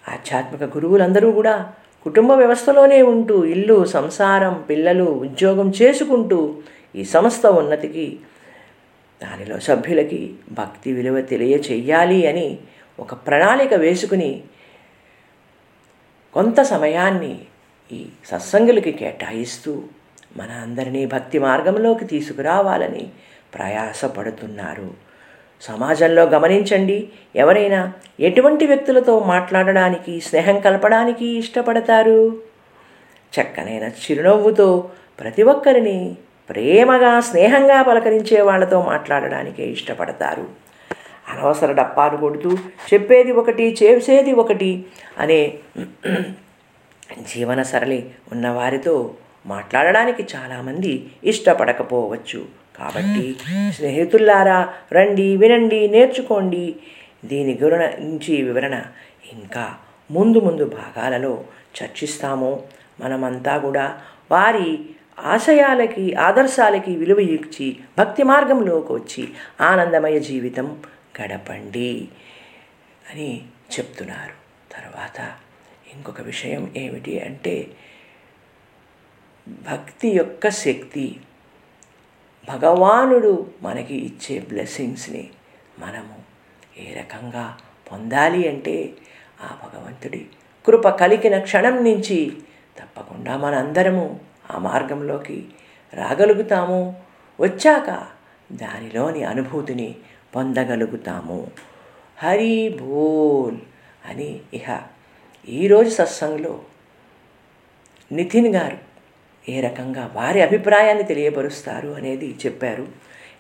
[0.09, 1.73] ఆధ్యాత్మిక గురువులందరూ కూడా
[2.07, 6.63] కుటుంబ వ్యవస్థలోనే ఉంటూ ఇల్లు సంసారం పిల్లలు ఉద్యోగం చేసుకుంటూ
[6.95, 8.19] ఈ సంస్థ ఉన్నతికి
[9.23, 12.59] దానిలో సభ్యులకి భక్తి విలువ తెలియచేయాలి అని
[12.99, 14.43] ఒక ప్రణాళిక వేసుకుని
[16.35, 17.39] కొంత సమయాన్ని
[17.91, 19.83] ఈ సత్సంగులకి కేటాయిస్తూ
[20.37, 23.05] మన అందరినీ భక్తి మార్గంలోకి తీసుకురావాలని
[23.55, 25.10] ప్రయాసపడుతున్నారు.
[25.61, 27.09] సమాజంలో గమనించండి.
[27.37, 32.39] ఎవరైనా ఎటువంటి వ్యక్తులతో మాట్లాడడానికి స్నేహం కలపడానికి ఇష్టపడతారు?
[33.41, 36.17] చక్కనైన చిరునవ్వుతో ప్రతి ఒక్కరిని
[36.51, 40.47] ప్రేమగా స్నేహంగా పలకరించే వాళ్ళతో మాట్లాడడానికే ఇష్టపడతారు.
[41.29, 42.51] అనవసర డప్పాలు కొడుతూ
[42.95, 44.87] చెప్పేది ఒకటి చేసేది ఒకటి
[45.19, 45.55] అనే
[47.35, 49.15] జీవన సరళి ఉన్నవారితో
[49.47, 52.60] మాట్లాడడానికి చాలామంది ఇష్టపడకపోవచ్చు.
[52.81, 53.37] కాబట్టి
[53.73, 56.77] స్నేహితుల్లారా రండి వినండి నేర్చుకోండి.
[57.25, 58.83] దీని గురించి వివరణ
[59.33, 59.75] ఇంకా
[60.11, 61.45] ముందు ముందు భాగాలలో
[61.79, 62.63] చర్చిస్తాము.
[63.01, 64.79] మనమంతా కూడా వారి
[65.19, 69.29] ఆశయాలకి ఆదర్శాలకి విలువ ఇచ్చి భక్తి మార్గంలోకి వచ్చి
[69.61, 70.83] ఆనందమయ జీవితం
[71.21, 72.09] గడపండి
[73.11, 73.43] అని
[73.75, 74.37] చెప్తున్నారు.
[74.73, 75.19] తర్వాత
[75.95, 77.67] ఇంకొక విషయం ఏమిటి అంటే
[79.49, 81.17] భక్తి యొక్క శక్తి
[82.49, 85.31] భగవానుడు మనకి ఇచ్చే బ్లెస్సింగ్స్ని
[85.79, 86.15] మనము
[86.81, 87.57] ఏ రకంగా
[87.93, 88.93] పొందాలి అంటే
[89.41, 90.27] ఆ భగవంతుడి
[90.67, 92.33] కృప కలిగిన క్షణం నుంచి
[92.79, 95.47] తప్పకుండా మనందరము ఆ మార్గంలోకి
[95.95, 97.03] రాగలుగుతాము.
[97.41, 98.07] వచ్చాక
[98.53, 99.95] దానిలోని అనుభూతిని
[100.37, 101.51] పొందగలుగుతాము.
[102.19, 103.59] హరి బోల్
[104.09, 104.81] అని ఇహ.
[105.49, 106.61] ఈరోజు సత్సంగంలో
[108.13, 108.79] నితిన్ గారు
[109.49, 112.83] ఏ రకంగా వారి అభిప్రాయాన్ని తెలియపరుస్తారు అనేది చెప్పారు.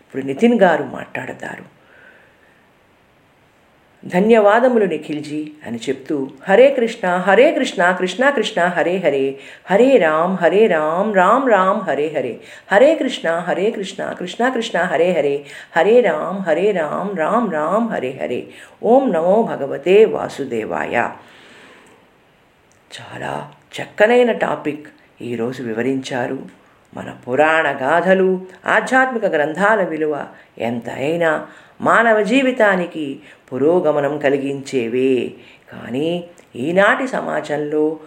[0.00, 1.80] ఇప్పుడు నితిన్ గారు మాట్లాడతారు.
[4.04, 9.38] ధన్యవాదములు నిఖిల్జీ అని చెప్తూ హరే కృష్ణ హరే కృష్ణ కృష్ణ కృష్ణ హరే హరే
[9.70, 12.40] హరే రామ్ హరే రామ్ రామ్ రామ్ హరే హరే
[12.72, 15.44] హరే కృష్ణ హరే కృష్ణ కృష్ణ కృష్ణ హరే హరే
[15.76, 18.50] హరే రామ్ హరే రామ్ రామ్ రామ్ హరే హరే
[18.82, 21.10] ఓం నమో భగవతే వాసుదేవాయ.
[22.90, 24.88] చాలా చక్కనైన టాపిక్.
[25.22, 26.38] ఈరోజు వివరించారు
[26.94, 30.26] మన పురాణ గాథలు ఆధ్యాత్మిక గ్రంథాల విలువ
[30.58, 31.46] ఎంత అయినా
[31.80, 33.20] మానవ జీవితానికి
[33.52, 35.32] పురోగమనం కలిగించేవే.
[35.72, 36.24] కానీ
[36.56, 38.00] ఈనాటి సమాజంలో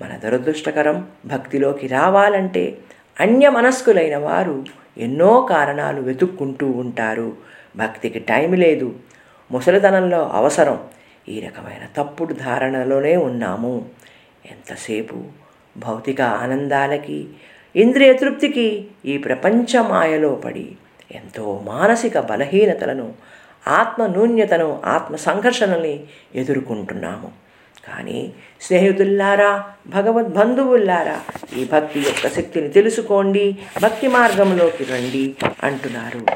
[0.00, 2.78] మన దురదృష్టకరం భక్తిలోకి రావాలంటే
[3.20, 4.64] అన్యమనస్కులైన వారు
[4.98, 7.36] ఎన్నో కారణాలు వెతుక్కుంటూ ఉంటారు.
[7.76, 8.94] భక్తికి టైం లేదు
[9.52, 10.80] ముసలితనంలో అవసరం
[11.28, 13.88] ఈ రకమైన తప్పుడు ధారణలోనే ఉన్నాము.
[14.46, 15.43] ఎంతసేపు
[15.76, 17.28] భౌతిక ఆనందాలకి
[17.76, 20.72] ఇంద్రియ తృప్తికి ఈ ప్రపంచ మాయలో పడి
[21.12, 23.14] ఎంతో మానసిక బలహీనతలను
[23.68, 27.32] ఆత్మ నూన్యతను ఆత్మ సంఘర్షణల్ని ఎదుర్కొంటున్నాము.
[27.88, 31.20] కానీ స్నేహితుల్లారా భగవద్బంధువుల్లారా
[31.56, 36.26] ఈ భక్తి యొక్క శక్తిని తెలుసుకోండి భక్తి మార్గంలోకి రండి అంటున్నారు.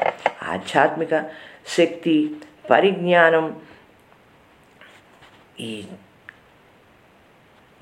[0.43, 1.23] ఆధ్యాత్మిక
[1.77, 2.31] శక్తి
[2.71, 3.55] పరిజ్ఞానం
[5.59, 5.83] ఈ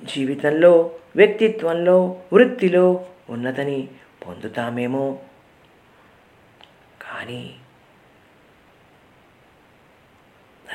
[0.03, 3.87] జీవితంలో వ్యక్తిత్వంలో వృత్తిలో ఉన్నతని
[4.27, 5.19] పొందుతామేమో.
[7.01, 7.55] కానీ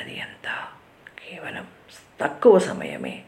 [0.01, 0.55] అది అంతా
[1.19, 1.67] కేవలం
[2.21, 3.23] తక్కువ సమయమే.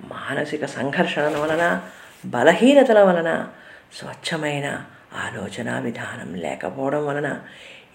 [0.00, 1.88] మానసిక సంఘర్షణ వలన
[2.26, 3.50] బలహీనతల వలన
[3.94, 7.40] స్వచ్ఛమైన ఆలోచన విధానం లేకపోవడం వలన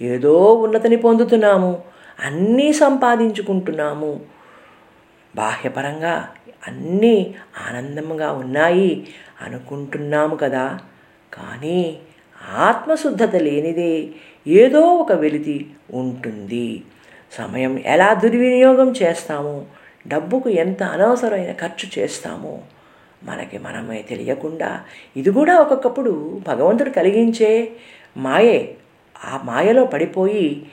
[0.02, 1.84] ఏదో ఉన్నతిని పొందుతున్నాము
[2.20, 4.26] అన్నీ సంపాదించుకుంటున్నాము
[5.36, 6.30] బాహ్యపరంగా
[6.68, 7.36] అన్నీ
[7.70, 9.08] ఆనందంగా ఉన్నాయి
[9.42, 10.80] అనుకుంటున్నాము కదా.
[11.34, 11.98] కానీ
[12.56, 14.08] ఆత్మశుద్ధత లేనిదే
[14.48, 16.84] ఏదో ఒక వెలితి ఉంటుంది.
[17.32, 19.66] సమయం ఎలా దుర్వినియోగం చేస్తామో?
[20.08, 22.60] డబ్బుకు ఎంత అనవసరమైన ఖర్చు చేస్తామో?
[23.24, 24.84] మనకి మనమే తెలియకుండా
[25.18, 27.72] ఇది కూడా ఒక్కొక్కప్పుడు భగవంతుడు కలిగించే
[28.18, 28.76] మాయే.
[29.26, 30.66] ఆ మాయలో పడిపోయి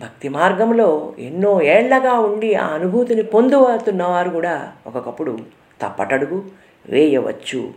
[0.00, 5.38] భక్తి మార్గంలో ఎన్నో ఏళ్ళగా ఉండి ఆ అనుభూతిని పొందుతున్నవారు కూడా ఒకప్పుడు
[5.80, 6.44] తప్పటడుగు
[6.88, 7.74] వేయవచ్చు.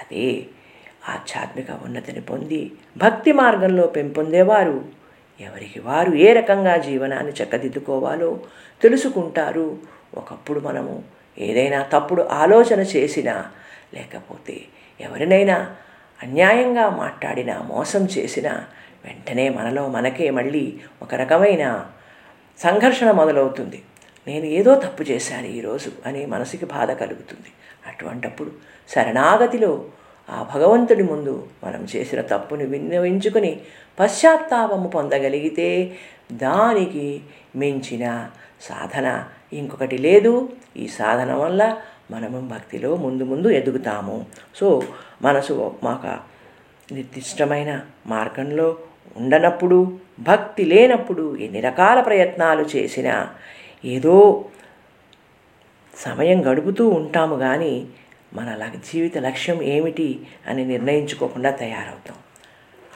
[0.00, 0.44] అదే
[1.08, 4.84] ఆధ్యాత్మిక ఉన్నతిని పొంది భక్తి మార్గంలో పెంపొందేవారు.
[5.40, 8.40] ఎవరికి వారు ఏ రకంగా జీవనాన్ని చక్కదిద్దుకోవాలో
[8.82, 9.78] తెలుసుకుంటారు.
[10.14, 11.02] ఒకప్పుడు మనము
[11.38, 13.46] ఏదైనా తప్పుడు ఆలోచన చేసినా
[13.94, 14.60] లేకపోతే
[15.00, 15.74] ఎవరినైనా
[16.22, 18.64] అన్యాయంగా మాట్లాడినా మోసం చేసినా
[19.04, 21.90] వెంటనే మనలో మనకే మళ్ళీ ఒక రకమైన
[22.58, 23.82] సంఘర్షణ మొదలవుతుంది.
[24.26, 27.50] నేను ఏదో తప్పు చేశాను ఈరోజు అని మనసుకి బాధ కలుగుతుంది.
[27.86, 28.50] అటువంటప్పుడు
[28.88, 29.84] శరణాగతిలో
[30.30, 33.60] ఆ భగవంతుడి ముందు మనం చేసిన తప్పుని విన్నవించుకుని
[34.00, 35.96] పశ్చాత్తాపము పొందగలిగితే
[36.32, 37.22] దానికి
[37.56, 38.28] మించిన
[38.60, 40.52] సాధన ఇంకొకటి లేదు.
[40.76, 44.26] ఈ సాధన వల్ల మనము భక్తిలో ముందు ముందు ఎదుగుతాము.
[44.54, 44.82] సో
[45.22, 46.12] మనసు మాకు
[46.94, 48.76] నిర్దిష్టమైన మార్గంలో
[49.16, 53.34] ఉండనప్పుడు భక్తి లేనప్పుడు ఎన్ని రకాల ప్రయత్నాలు చేసినా
[53.84, 54.44] ఏదో
[55.96, 57.86] సమయం గడుపుతూ ఉంటాము కానీ
[58.34, 62.16] మన ల- జీవిత లక్ష్యం ఏమిటి అని నిర్ణయించుకోకుండా తయారవుతాం.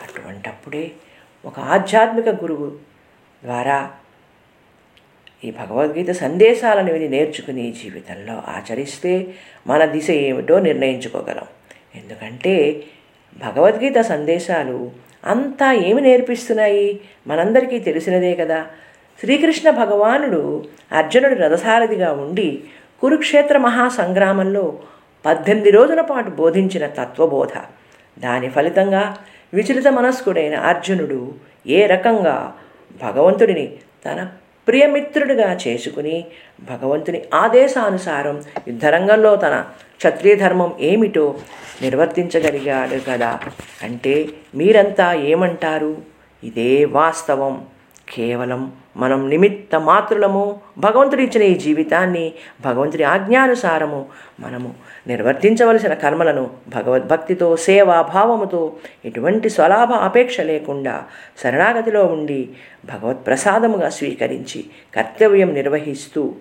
[0.03, 0.90] అటువంటప్పుడే
[1.45, 2.73] ఒక ఆధ్యాత్మిక గురువు
[3.45, 3.90] ద్వారా
[5.45, 9.35] ఈ భగవద్గీత సందేశాలను విని నేర్చుకుని జీవితంలో ఆచరిస్తే
[9.66, 11.47] మన దిశ ఏమిటో నిర్ణయించుకోగలం.
[11.95, 12.83] ఎందుకంటే
[13.38, 17.00] భగవద్గీత సందేశాలు అంతా ఏమి నేర్పిస్తున్నాయి?
[17.26, 18.66] మనందరికీ తెలిసినదే కదా.
[19.20, 22.64] శ్రీకృష్ణ భగవానుడు అర్జునుడు రథసారథిగా ఉండి
[23.00, 24.79] కురుక్షేత్ర మహాసంగ్రామంలో
[25.26, 27.48] పద్దెనిమిది రోజుల పాటు బోధించిన తత్వబోధ.
[28.18, 29.16] దాని ఫలితంగా
[29.55, 31.35] విచలిత మనస్కుడైన అర్జునుడు
[31.66, 32.55] ఏ రకంగా
[33.02, 33.72] భగవంతుడిని
[34.07, 34.29] తన
[34.68, 36.24] ప్రియమిత్రుడిగా చేసుకుని
[36.62, 39.64] భగవంతుని ఆదేశానుసారం యుద్ధరంగంలో తన
[39.96, 41.35] క్షత్రియ ధర్మం ఏమిటో
[41.83, 43.40] నిర్వర్తించగలిగాడు కదా.
[43.83, 45.96] అంటే మీరంతా ఏమంటారు?
[46.44, 47.64] ఇదే వాస్తవం.
[48.14, 52.32] కేవలం మనం నిమిత్త మాత్రులము భగవంతుడు ఇచ్చిన ఈ జీవితాన్ని
[52.64, 54.06] భగవంతుడి ఆజ్ఞానుసారము
[54.40, 54.74] మనము
[55.06, 58.72] నిర్వర్తించవలసిన కర్మలను భగవద్భక్తితో సేవా భావముతో
[59.04, 61.04] ఎటువంటి స్వలాభ అపేక్ష లేకుండా
[61.44, 62.48] శరణాగతిలో ఉండి
[62.85, 64.64] భగవత్ ప్రసాదముగా స్వీకరించి
[64.96, 66.35] కర్తవ్యం నిర్వహిస్తూ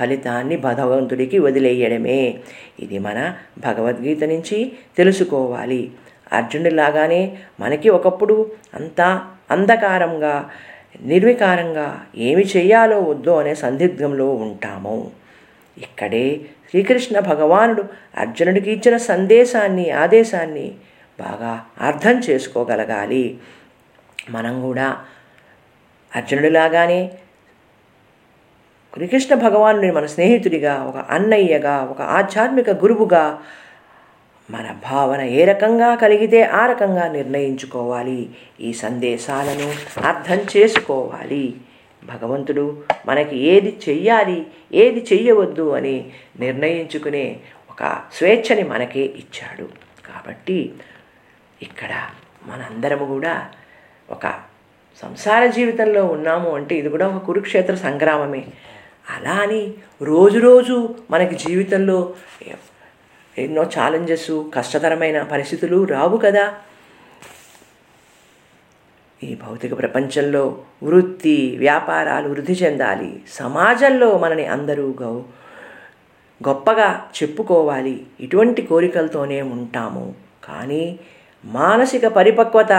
[0.00, 2.38] ఫలితాన్ని భగవంతుడికి వదిలేయడమే.
[2.80, 5.90] ఇది మన భగవద్గీత నుంచి తెలుసుకోవాలి.
[6.32, 10.50] అర్జునుడిలాగానే మనకి ఒకప్పుడు అంతా అంధకారంగా
[11.02, 15.10] నిర్వికారంగా ఏమి చేయాలో వద్దో అనే సందిగ్ధంలో ఉంటాము.
[15.78, 17.84] ఇక్కడే శ్రీకృష్ణ భగవానుడు
[18.18, 20.74] అర్జునుడికి ఇచ్చిన సందేశాన్ని ఆదేశాన్ని
[21.20, 23.38] బాగా అర్థం చేసుకోగలగాలి.
[24.30, 24.96] మనం కూడా
[26.16, 27.10] అర్జునుడిలాగానే
[28.94, 33.40] శ్రీకృష్ణ భగవానుడిని మన స్నేహితుడిగా ఒక అన్నయ్యగా ఒక ఆధ్యాత్మిక గురువుగా
[34.50, 38.30] మన భావన ఏ రకంగా కలిగితే ఆ రకంగా నిర్ణయించుకోవాలి.
[38.60, 41.54] ఈ సందేశాలను అర్థం చేసుకోవాలి.
[42.04, 49.68] భగవంతుడు మనకి ఏది చెయ్యాలి ఏది చెయ్యవద్దు అని నిర్ణయించుకునే ఒక స్వేచ్ఛని మనకే ఇచ్చాడు.
[50.06, 50.72] కాబట్టి
[51.62, 51.90] ఇక్కడ
[52.46, 53.48] మనందరము కూడా
[54.10, 54.26] ఒక
[55.02, 58.44] సంసార జీవితంలో ఉన్నాము అంటే ఇది కూడా ఒక కురుక్షేత్ర సంగ్రామమే.
[59.16, 62.14] అలా అని రోజు రోజు మనకి జీవితంలో
[63.38, 66.54] ఎన్నో ఛాలెంజెస్ కష్టతరమైన పరిస్థితులు రావు కదా.
[69.22, 73.22] ఈ భౌతిక ప్రపంచంలో వృత్తి వ్యాపారాలు వృద్ధి చెందాలి.
[73.30, 75.20] సమాజంలో మనని అందరూ గౌ
[76.48, 78.06] గొప్పగా చెప్పుకోవాలి.
[78.20, 80.14] ఇటువంటి కోరికలతోనే ఉంటాము.
[80.44, 81.00] కానీ
[81.44, 82.72] మానసిక పరిపక్వత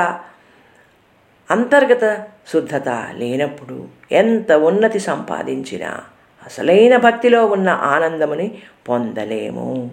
[1.51, 5.89] అంతర్గత శుద్ధత లేనప్పుడు ఎంత ఉన్నతి సంపాదించినా
[6.45, 8.57] అసలైన భక్తిలో ఉన్న ఆనందముని
[8.89, 9.91] పొందలేము.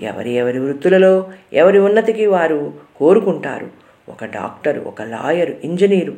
[0.00, 3.70] ఎవరి ఎవరి వృత్తులలో ఎవరి ఉన్నతికి వారు కోరుకుంటారు.
[4.08, 6.16] ఒక డాక్టర్ ఒక లాయర్ ఇంజనీరు.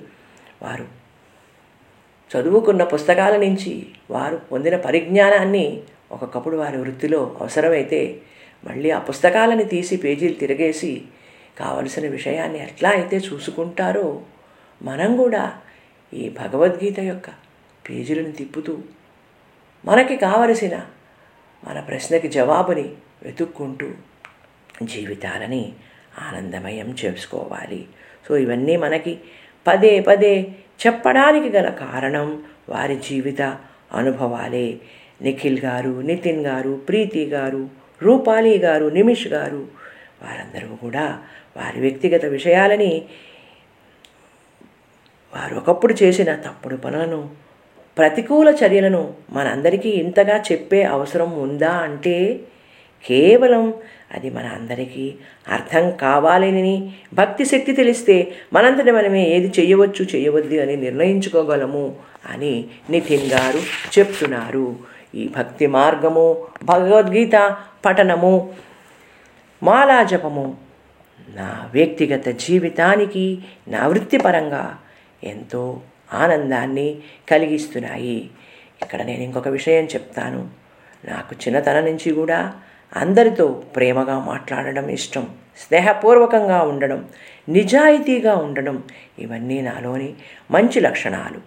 [0.63, 1.01] వారు
[2.31, 8.21] చదువుకున్న పుస్తకాల నుంచి వారు పొందిన పరిజ్ఞానాన్ని ఒకప్పుడు వారి వృత్తిలో అవసరమైతే
[8.65, 11.03] మళ్ళీ ఆ పుస్తకాలని తీసి పేజీలు తిరగేసి
[11.59, 14.23] కావలసిన విషయాన్ని ఎట్లా అయితే చూసుకుంటారో
[14.83, 15.53] మనం కూడా
[16.15, 17.29] ఈ భగవద్గీత యొక్క
[17.91, 18.79] పేజీలను తిప్పుతూ
[19.85, 20.81] మనకి కావలసిన
[21.65, 22.91] మన ప్రశ్నకి జవాబుని
[23.23, 23.91] వెతుక్కుంటూ
[24.83, 25.73] జీవితాలని
[26.19, 27.87] ఆనందమయం చేసుకోవాలి.
[28.29, 29.21] సో ఇవన్నీ మనకి
[29.67, 30.35] పదే పదే
[30.87, 33.43] చెప్పడానికి గల కారణం వారి జీవిత
[33.93, 34.81] అనుభవాలే.
[35.23, 37.69] నిఖిల్ గారు నితిన్ గారు ప్రీతి గారు
[38.03, 39.69] రూపాలి గారు నిమిష్ గారు
[40.23, 41.23] వారందరూ కూడా
[41.57, 43.05] వారి వ్యక్తిగత విషయాలని
[45.35, 47.31] వారు ఒకప్పుడు చేసిన తప్పుడు పనులను
[47.99, 52.41] ప్రతికూల చర్యలను మనందరికీ ఇంతగా చెప్పే అవసరం ఉందా అంటే
[53.05, 53.75] కేవలం
[54.13, 55.15] అది మన అందరికీ
[55.49, 63.59] అర్థం కావాలని భక్తి శక్తి తెలిస్తే మనంతటి మనమే ఏది చేయవచ్చు చేయవద్దు అని నిర్ణయించుకోగలము అని నితిన్ గారు
[63.99, 64.77] చెప్తున్నారు.
[65.15, 68.55] ఈ భక్తి మార్గము భగవద్గీత పఠనము
[69.63, 70.57] మాలా జపము
[71.35, 73.39] నా వ్యక్తిగత జీవితానికి
[73.69, 74.79] నా వృత్తిపరంగా
[75.25, 75.81] ఎంతో
[76.13, 76.99] ఆనందాన్ని
[77.31, 78.31] కలిగిస్తున్నాయి.
[78.83, 80.49] ఇక్కడ నేను ఇంకొక విషయం చెప్తాను.
[81.05, 82.55] నాకు చిన్నతనం నుంచి కూడా
[82.97, 87.09] అందరితో ప్రేమగా మాట్లాడడం ఇష్టం స్నేహపూర్వకంగా ఉండడం
[87.49, 88.85] నిజాయితీగా ఉండడం
[89.19, 90.15] ఇవన్నీ నాలోని
[90.51, 91.41] మంచి లక్షణాలు.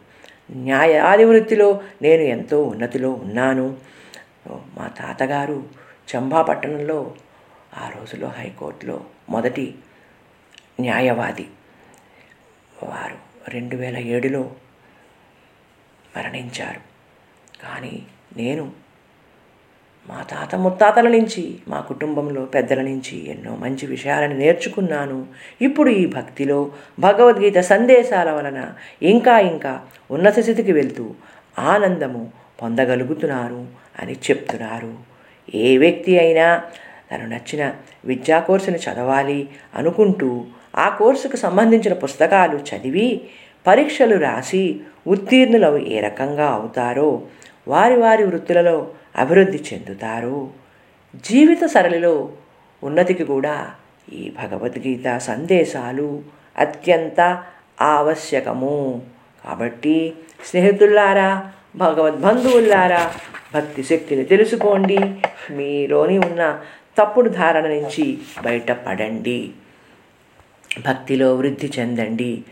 [0.51, 3.77] న్యాయాది వృత్తిలో నేను ఎంతో ఉన్నతిలో ఉన్నాను.
[4.49, 5.63] మా తాతగారు
[6.15, 7.15] చంబాపట్టణంలో
[7.77, 9.75] ఆ రోజులో హైకోర్టులో మొదటి
[10.79, 11.47] న్యాయవాది
[12.83, 14.51] వారు రెండు వేల ఏడులో
[16.17, 16.79] మరణించారు.
[17.63, 18.03] కానీ
[18.37, 18.71] నేను
[20.09, 25.25] మా తాత ముత్తాతల నుంచి మా కుటుంబంలో పెద్దల నుంచి ఎన్నో మంచి విషయాలను నేర్చుకున్నాను.
[25.61, 29.81] ఇప్పుడు ఈ భక్తిలో భగవద్గీత సందేశాల వలన ఇంకా ఇంకా
[30.11, 31.05] ఉన్నత స్థితికి వెళ్తూ
[31.59, 32.31] ఆనందము
[32.61, 33.65] పొందగలుగుతున్నారు
[33.99, 34.93] అని చెప్తున్నారు.
[35.53, 36.61] ఏ వ్యక్తి అయినా
[37.11, 37.73] తను నచ్చిన
[38.05, 40.45] విద్యా కోర్సును చదవాలి అనుకుంటూ
[40.75, 43.21] ఆ కోర్సుకు సంబంధించిన పుస్తకాలు చదివి
[43.67, 47.21] పరీక్షలు రాసి ఉత్తీర్ణులు ఏ రకంగా అవుతారో
[47.67, 50.49] వారి వారి వృత్తులలో అభివృద్ధి చెందుతారు.
[51.15, 52.31] జీవిత సరళిలో
[52.83, 53.71] ఉన్నతికి కూడా
[54.13, 56.23] ఈ భగవద్గీత సందేశాలు
[56.57, 57.43] అత్యంత
[57.81, 59.01] ఆవశ్యకము.
[59.45, 60.13] కాబట్టి
[60.45, 63.13] స్నేహితుల్లారా భగవద్బంధువుల్లారా
[63.53, 64.97] భక్తి శక్తిని తెలుసుకోండి.
[65.51, 66.61] మీలోని ఉన్న
[66.97, 69.51] తప్పుడు ధారణ నుంచి బయటపడండి.
[70.85, 72.43] భక్తిలో వృద్ధి చెందండి.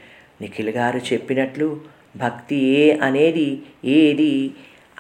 [0.42, 1.82] నిఖిల్ గారు చెప్పినట్లు
[2.18, 4.52] భక్తి ఏ అనేది ఏది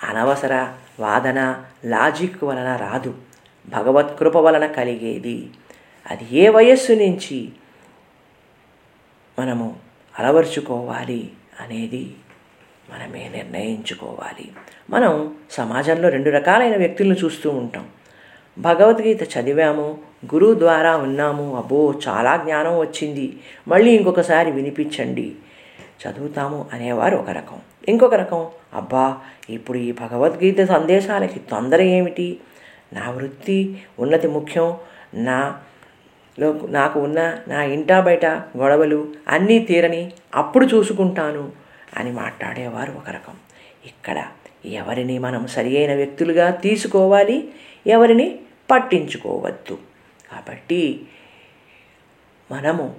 [0.03, 3.15] అనవసర వాదన లాజిక్ వలన రాదు.
[3.69, 5.49] భగవత్కృప వలన కలిగేది.
[6.11, 7.49] అది ఏ వయస్సు నుంచి
[9.39, 9.75] మనము
[10.19, 11.31] అలవర్చుకోవాలి
[11.61, 12.15] అనేది
[12.89, 14.51] మనమే నిర్ణయించుకోవాలి.
[14.89, 17.87] మనం సమాజంలో రెండు రకాలైన వ్యక్తులను చూస్తూ ఉంటాం.
[18.57, 19.99] భగవద్గీత చదివాము
[20.33, 23.39] గురువు ద్వారా ఉన్నాము అబ్బో చాలా జ్ఞానం వచ్చింది.
[23.67, 25.35] మళ్ళీ ఇంకొకసారి వినిపించండి.
[26.01, 27.59] చదువుతాము అనేవారు ఒక రకం.
[27.87, 29.19] ఇంకొక రకం అబ్బా
[29.49, 32.39] ఇప్పుడు ఈ భగవద్గీత సందేశాలకి తొందర ఏమిటి?
[32.93, 34.77] నా వృత్తి ఉన్నతి ముఖ్యం.
[35.13, 35.59] నా
[36.39, 41.51] లో నాకు ఉన్న నా ఇంటా బయట గొడవలు అన్నీ తీరని అప్పుడు చూసుకుంటాను
[41.97, 43.33] అని మాట్లాడేవారు ఒక రకం.
[43.85, 44.23] ఇక్కడ
[44.65, 47.47] ఎవరిని మనం సరియైన వ్యక్తులుగా తీసుకోవాలి
[47.87, 48.39] ఎవరిని
[48.71, 49.77] పట్టించుకోవద్దు.
[50.31, 51.01] కాబట్టి
[52.51, 52.95] మనము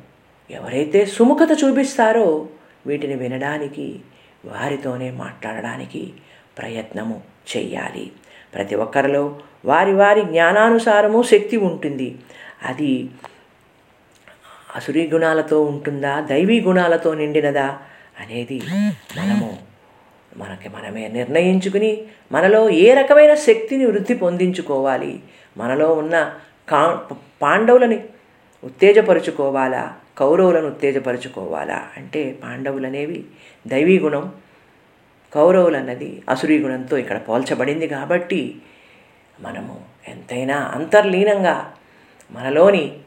[0.51, 2.47] ఎవరైతే సుముఖత చూపిస్తారో
[2.87, 4.01] వీటిని వినడానికి
[4.45, 6.13] వారితోనే మాట్లాడడానికి
[6.59, 7.23] ప్రయత్నము
[7.57, 8.13] చెయ్యాలి.
[8.55, 12.19] ప్రతి ఒక్కరిలో వారి వారి జ్ఞానానుసారము శక్తి ఉంటుంది.
[12.65, 13.11] అది
[14.77, 17.79] అసురీ గుణాలతో ఉంటుందా దైవీ గుణాలతో నిండినదా
[18.21, 18.63] అనేది
[19.17, 19.59] మనము
[20.37, 25.23] మనకి మనమే నిర్ణయించుకుని మనలో ఏ రకమైన శక్తిని వృద్ధి పొందించుకోవాలి
[25.57, 26.35] మనలో ఉన్న
[26.69, 27.09] కా
[27.43, 28.05] పాండవులని
[28.65, 31.89] ఉత్తేజపరుచుకోవాలా కౌరవులను ఉత్తేజపరుచుకోవాలా?
[31.97, 33.25] అంటే పాండవులు అనేవి
[33.67, 34.33] దైవీ గుణం.
[35.35, 38.57] కౌరవులు అన్నది అసురీ గుణంతో ఇక్కడ పోల్చబడింది కాబట్టి
[39.41, 41.75] మనము ఎంతైనా అంతర్లీనంగా
[42.33, 42.99] మనలోని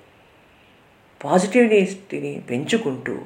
[1.24, 3.18] పాజిటివిటీని పెంచుకుంటూ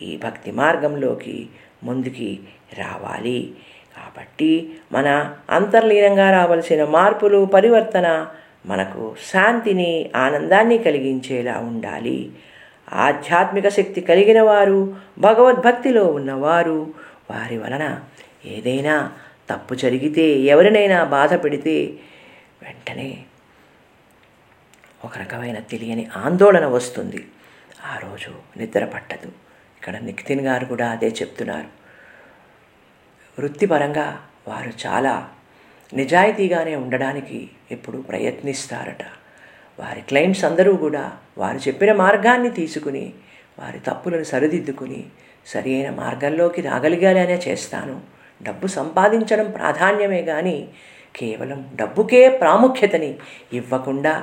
[0.00, 1.48] ఈ భక్తి మార్గంలోకి
[1.84, 2.40] ముందుకి
[2.78, 3.54] రావాలి.
[3.96, 8.26] కాబట్టి మన అంతర్లీనంగా రావలసిన మార్పులు పరివర్తన
[8.66, 12.32] మనకు శాంతిని ఆనందాన్ని కలిగించేలా ఉండాలి.
[12.92, 16.94] ఆధ్యాత్మిక శక్తి కలిగిన వారు భగవద్భక్తిలో ఉన్నవారు.
[17.30, 18.00] వారి వలన
[18.44, 19.12] ఏదైనా
[19.50, 21.84] తప్పు జరిగితే ఎవరినైనా బాధ పెడితే
[22.62, 23.24] వెంటనే
[25.04, 27.28] ఒక రకమైన తెలియని ఆందోళన వస్తుంది.
[27.94, 29.28] ఆ రోజు నిద్ర పట్టదు.
[29.78, 31.66] ఇక్కడ నిఖితిన్ గారు కూడా అదే చెప్తున్నారు.
[33.40, 35.28] వృత్తిపరంగా వారు చాలా
[35.94, 39.17] నిజాయితీగానే ఉండడానికి ఎప్పుడు ప్రయత్నిస్తారట.
[39.78, 43.12] వారి క్లయింట్స్ అందరూ కూడా వారు చెప్పిన మార్గాన్ని తీసుకుని
[43.58, 45.04] వారి తప్పులను సరిదిద్దుకుని
[45.46, 48.00] సరైన మార్గంలోకి రాగలిగానే చేస్తాను.
[48.42, 50.68] డబ్బు సంపాదించడం ప్రాధాన్యమే కానీ
[51.14, 53.10] కేవలం డబ్బుకే ప్రాముఖ్యతని
[53.52, 54.14] ఇవ్వకుండా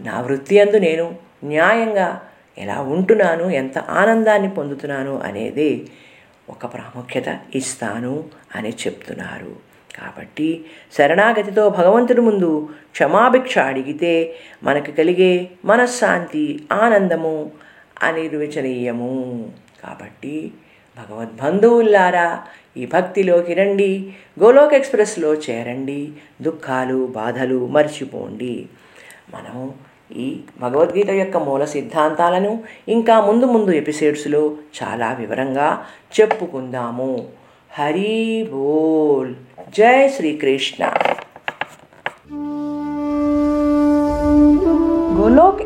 [0.00, 1.06] నా వృత్తి అందు నేను
[1.44, 2.08] న్యాయంగా
[2.58, 5.70] ఎలా ఉంటున్నాను ఎంత ఆనందాన్ని పొందుతున్నాను అనేది
[6.50, 9.73] ఒక ప్రాముఖ్యత ఇస్తాను అని చెప్తున్నారు.
[9.98, 10.64] కాబట్టి
[10.98, 17.50] శరణాగతితో భగవంతుడి ముందు క్షమాభిక్ష అడిగితే మనకు కలిగే మనశ్శాంతి ఆనందము
[18.02, 19.50] అనిర్వచనీయము.
[19.82, 20.52] కాబట్టి
[20.96, 22.42] భగవద్బంధువుల్లారా
[22.76, 28.68] ఈ భక్తిలోకి రండి గోలోక్ ఎక్స్ప్రెస్లో చేరండి దుఃఖాలు బాధలు మర్చిపోండి.
[29.34, 29.72] మనం
[30.16, 35.86] ఈ భగవద్గీత యొక్క మూల సిద్ధాంతాలను ఇంకా ముందు ముందు ఎపిసోడ్స్లో చాలా వివరంగా
[36.20, 37.28] చెప్పుకుందాము.
[37.74, 38.18] హరి
[38.50, 39.30] బోల్
[39.74, 41.13] జై శ్రీకృష్ణ గోలోక్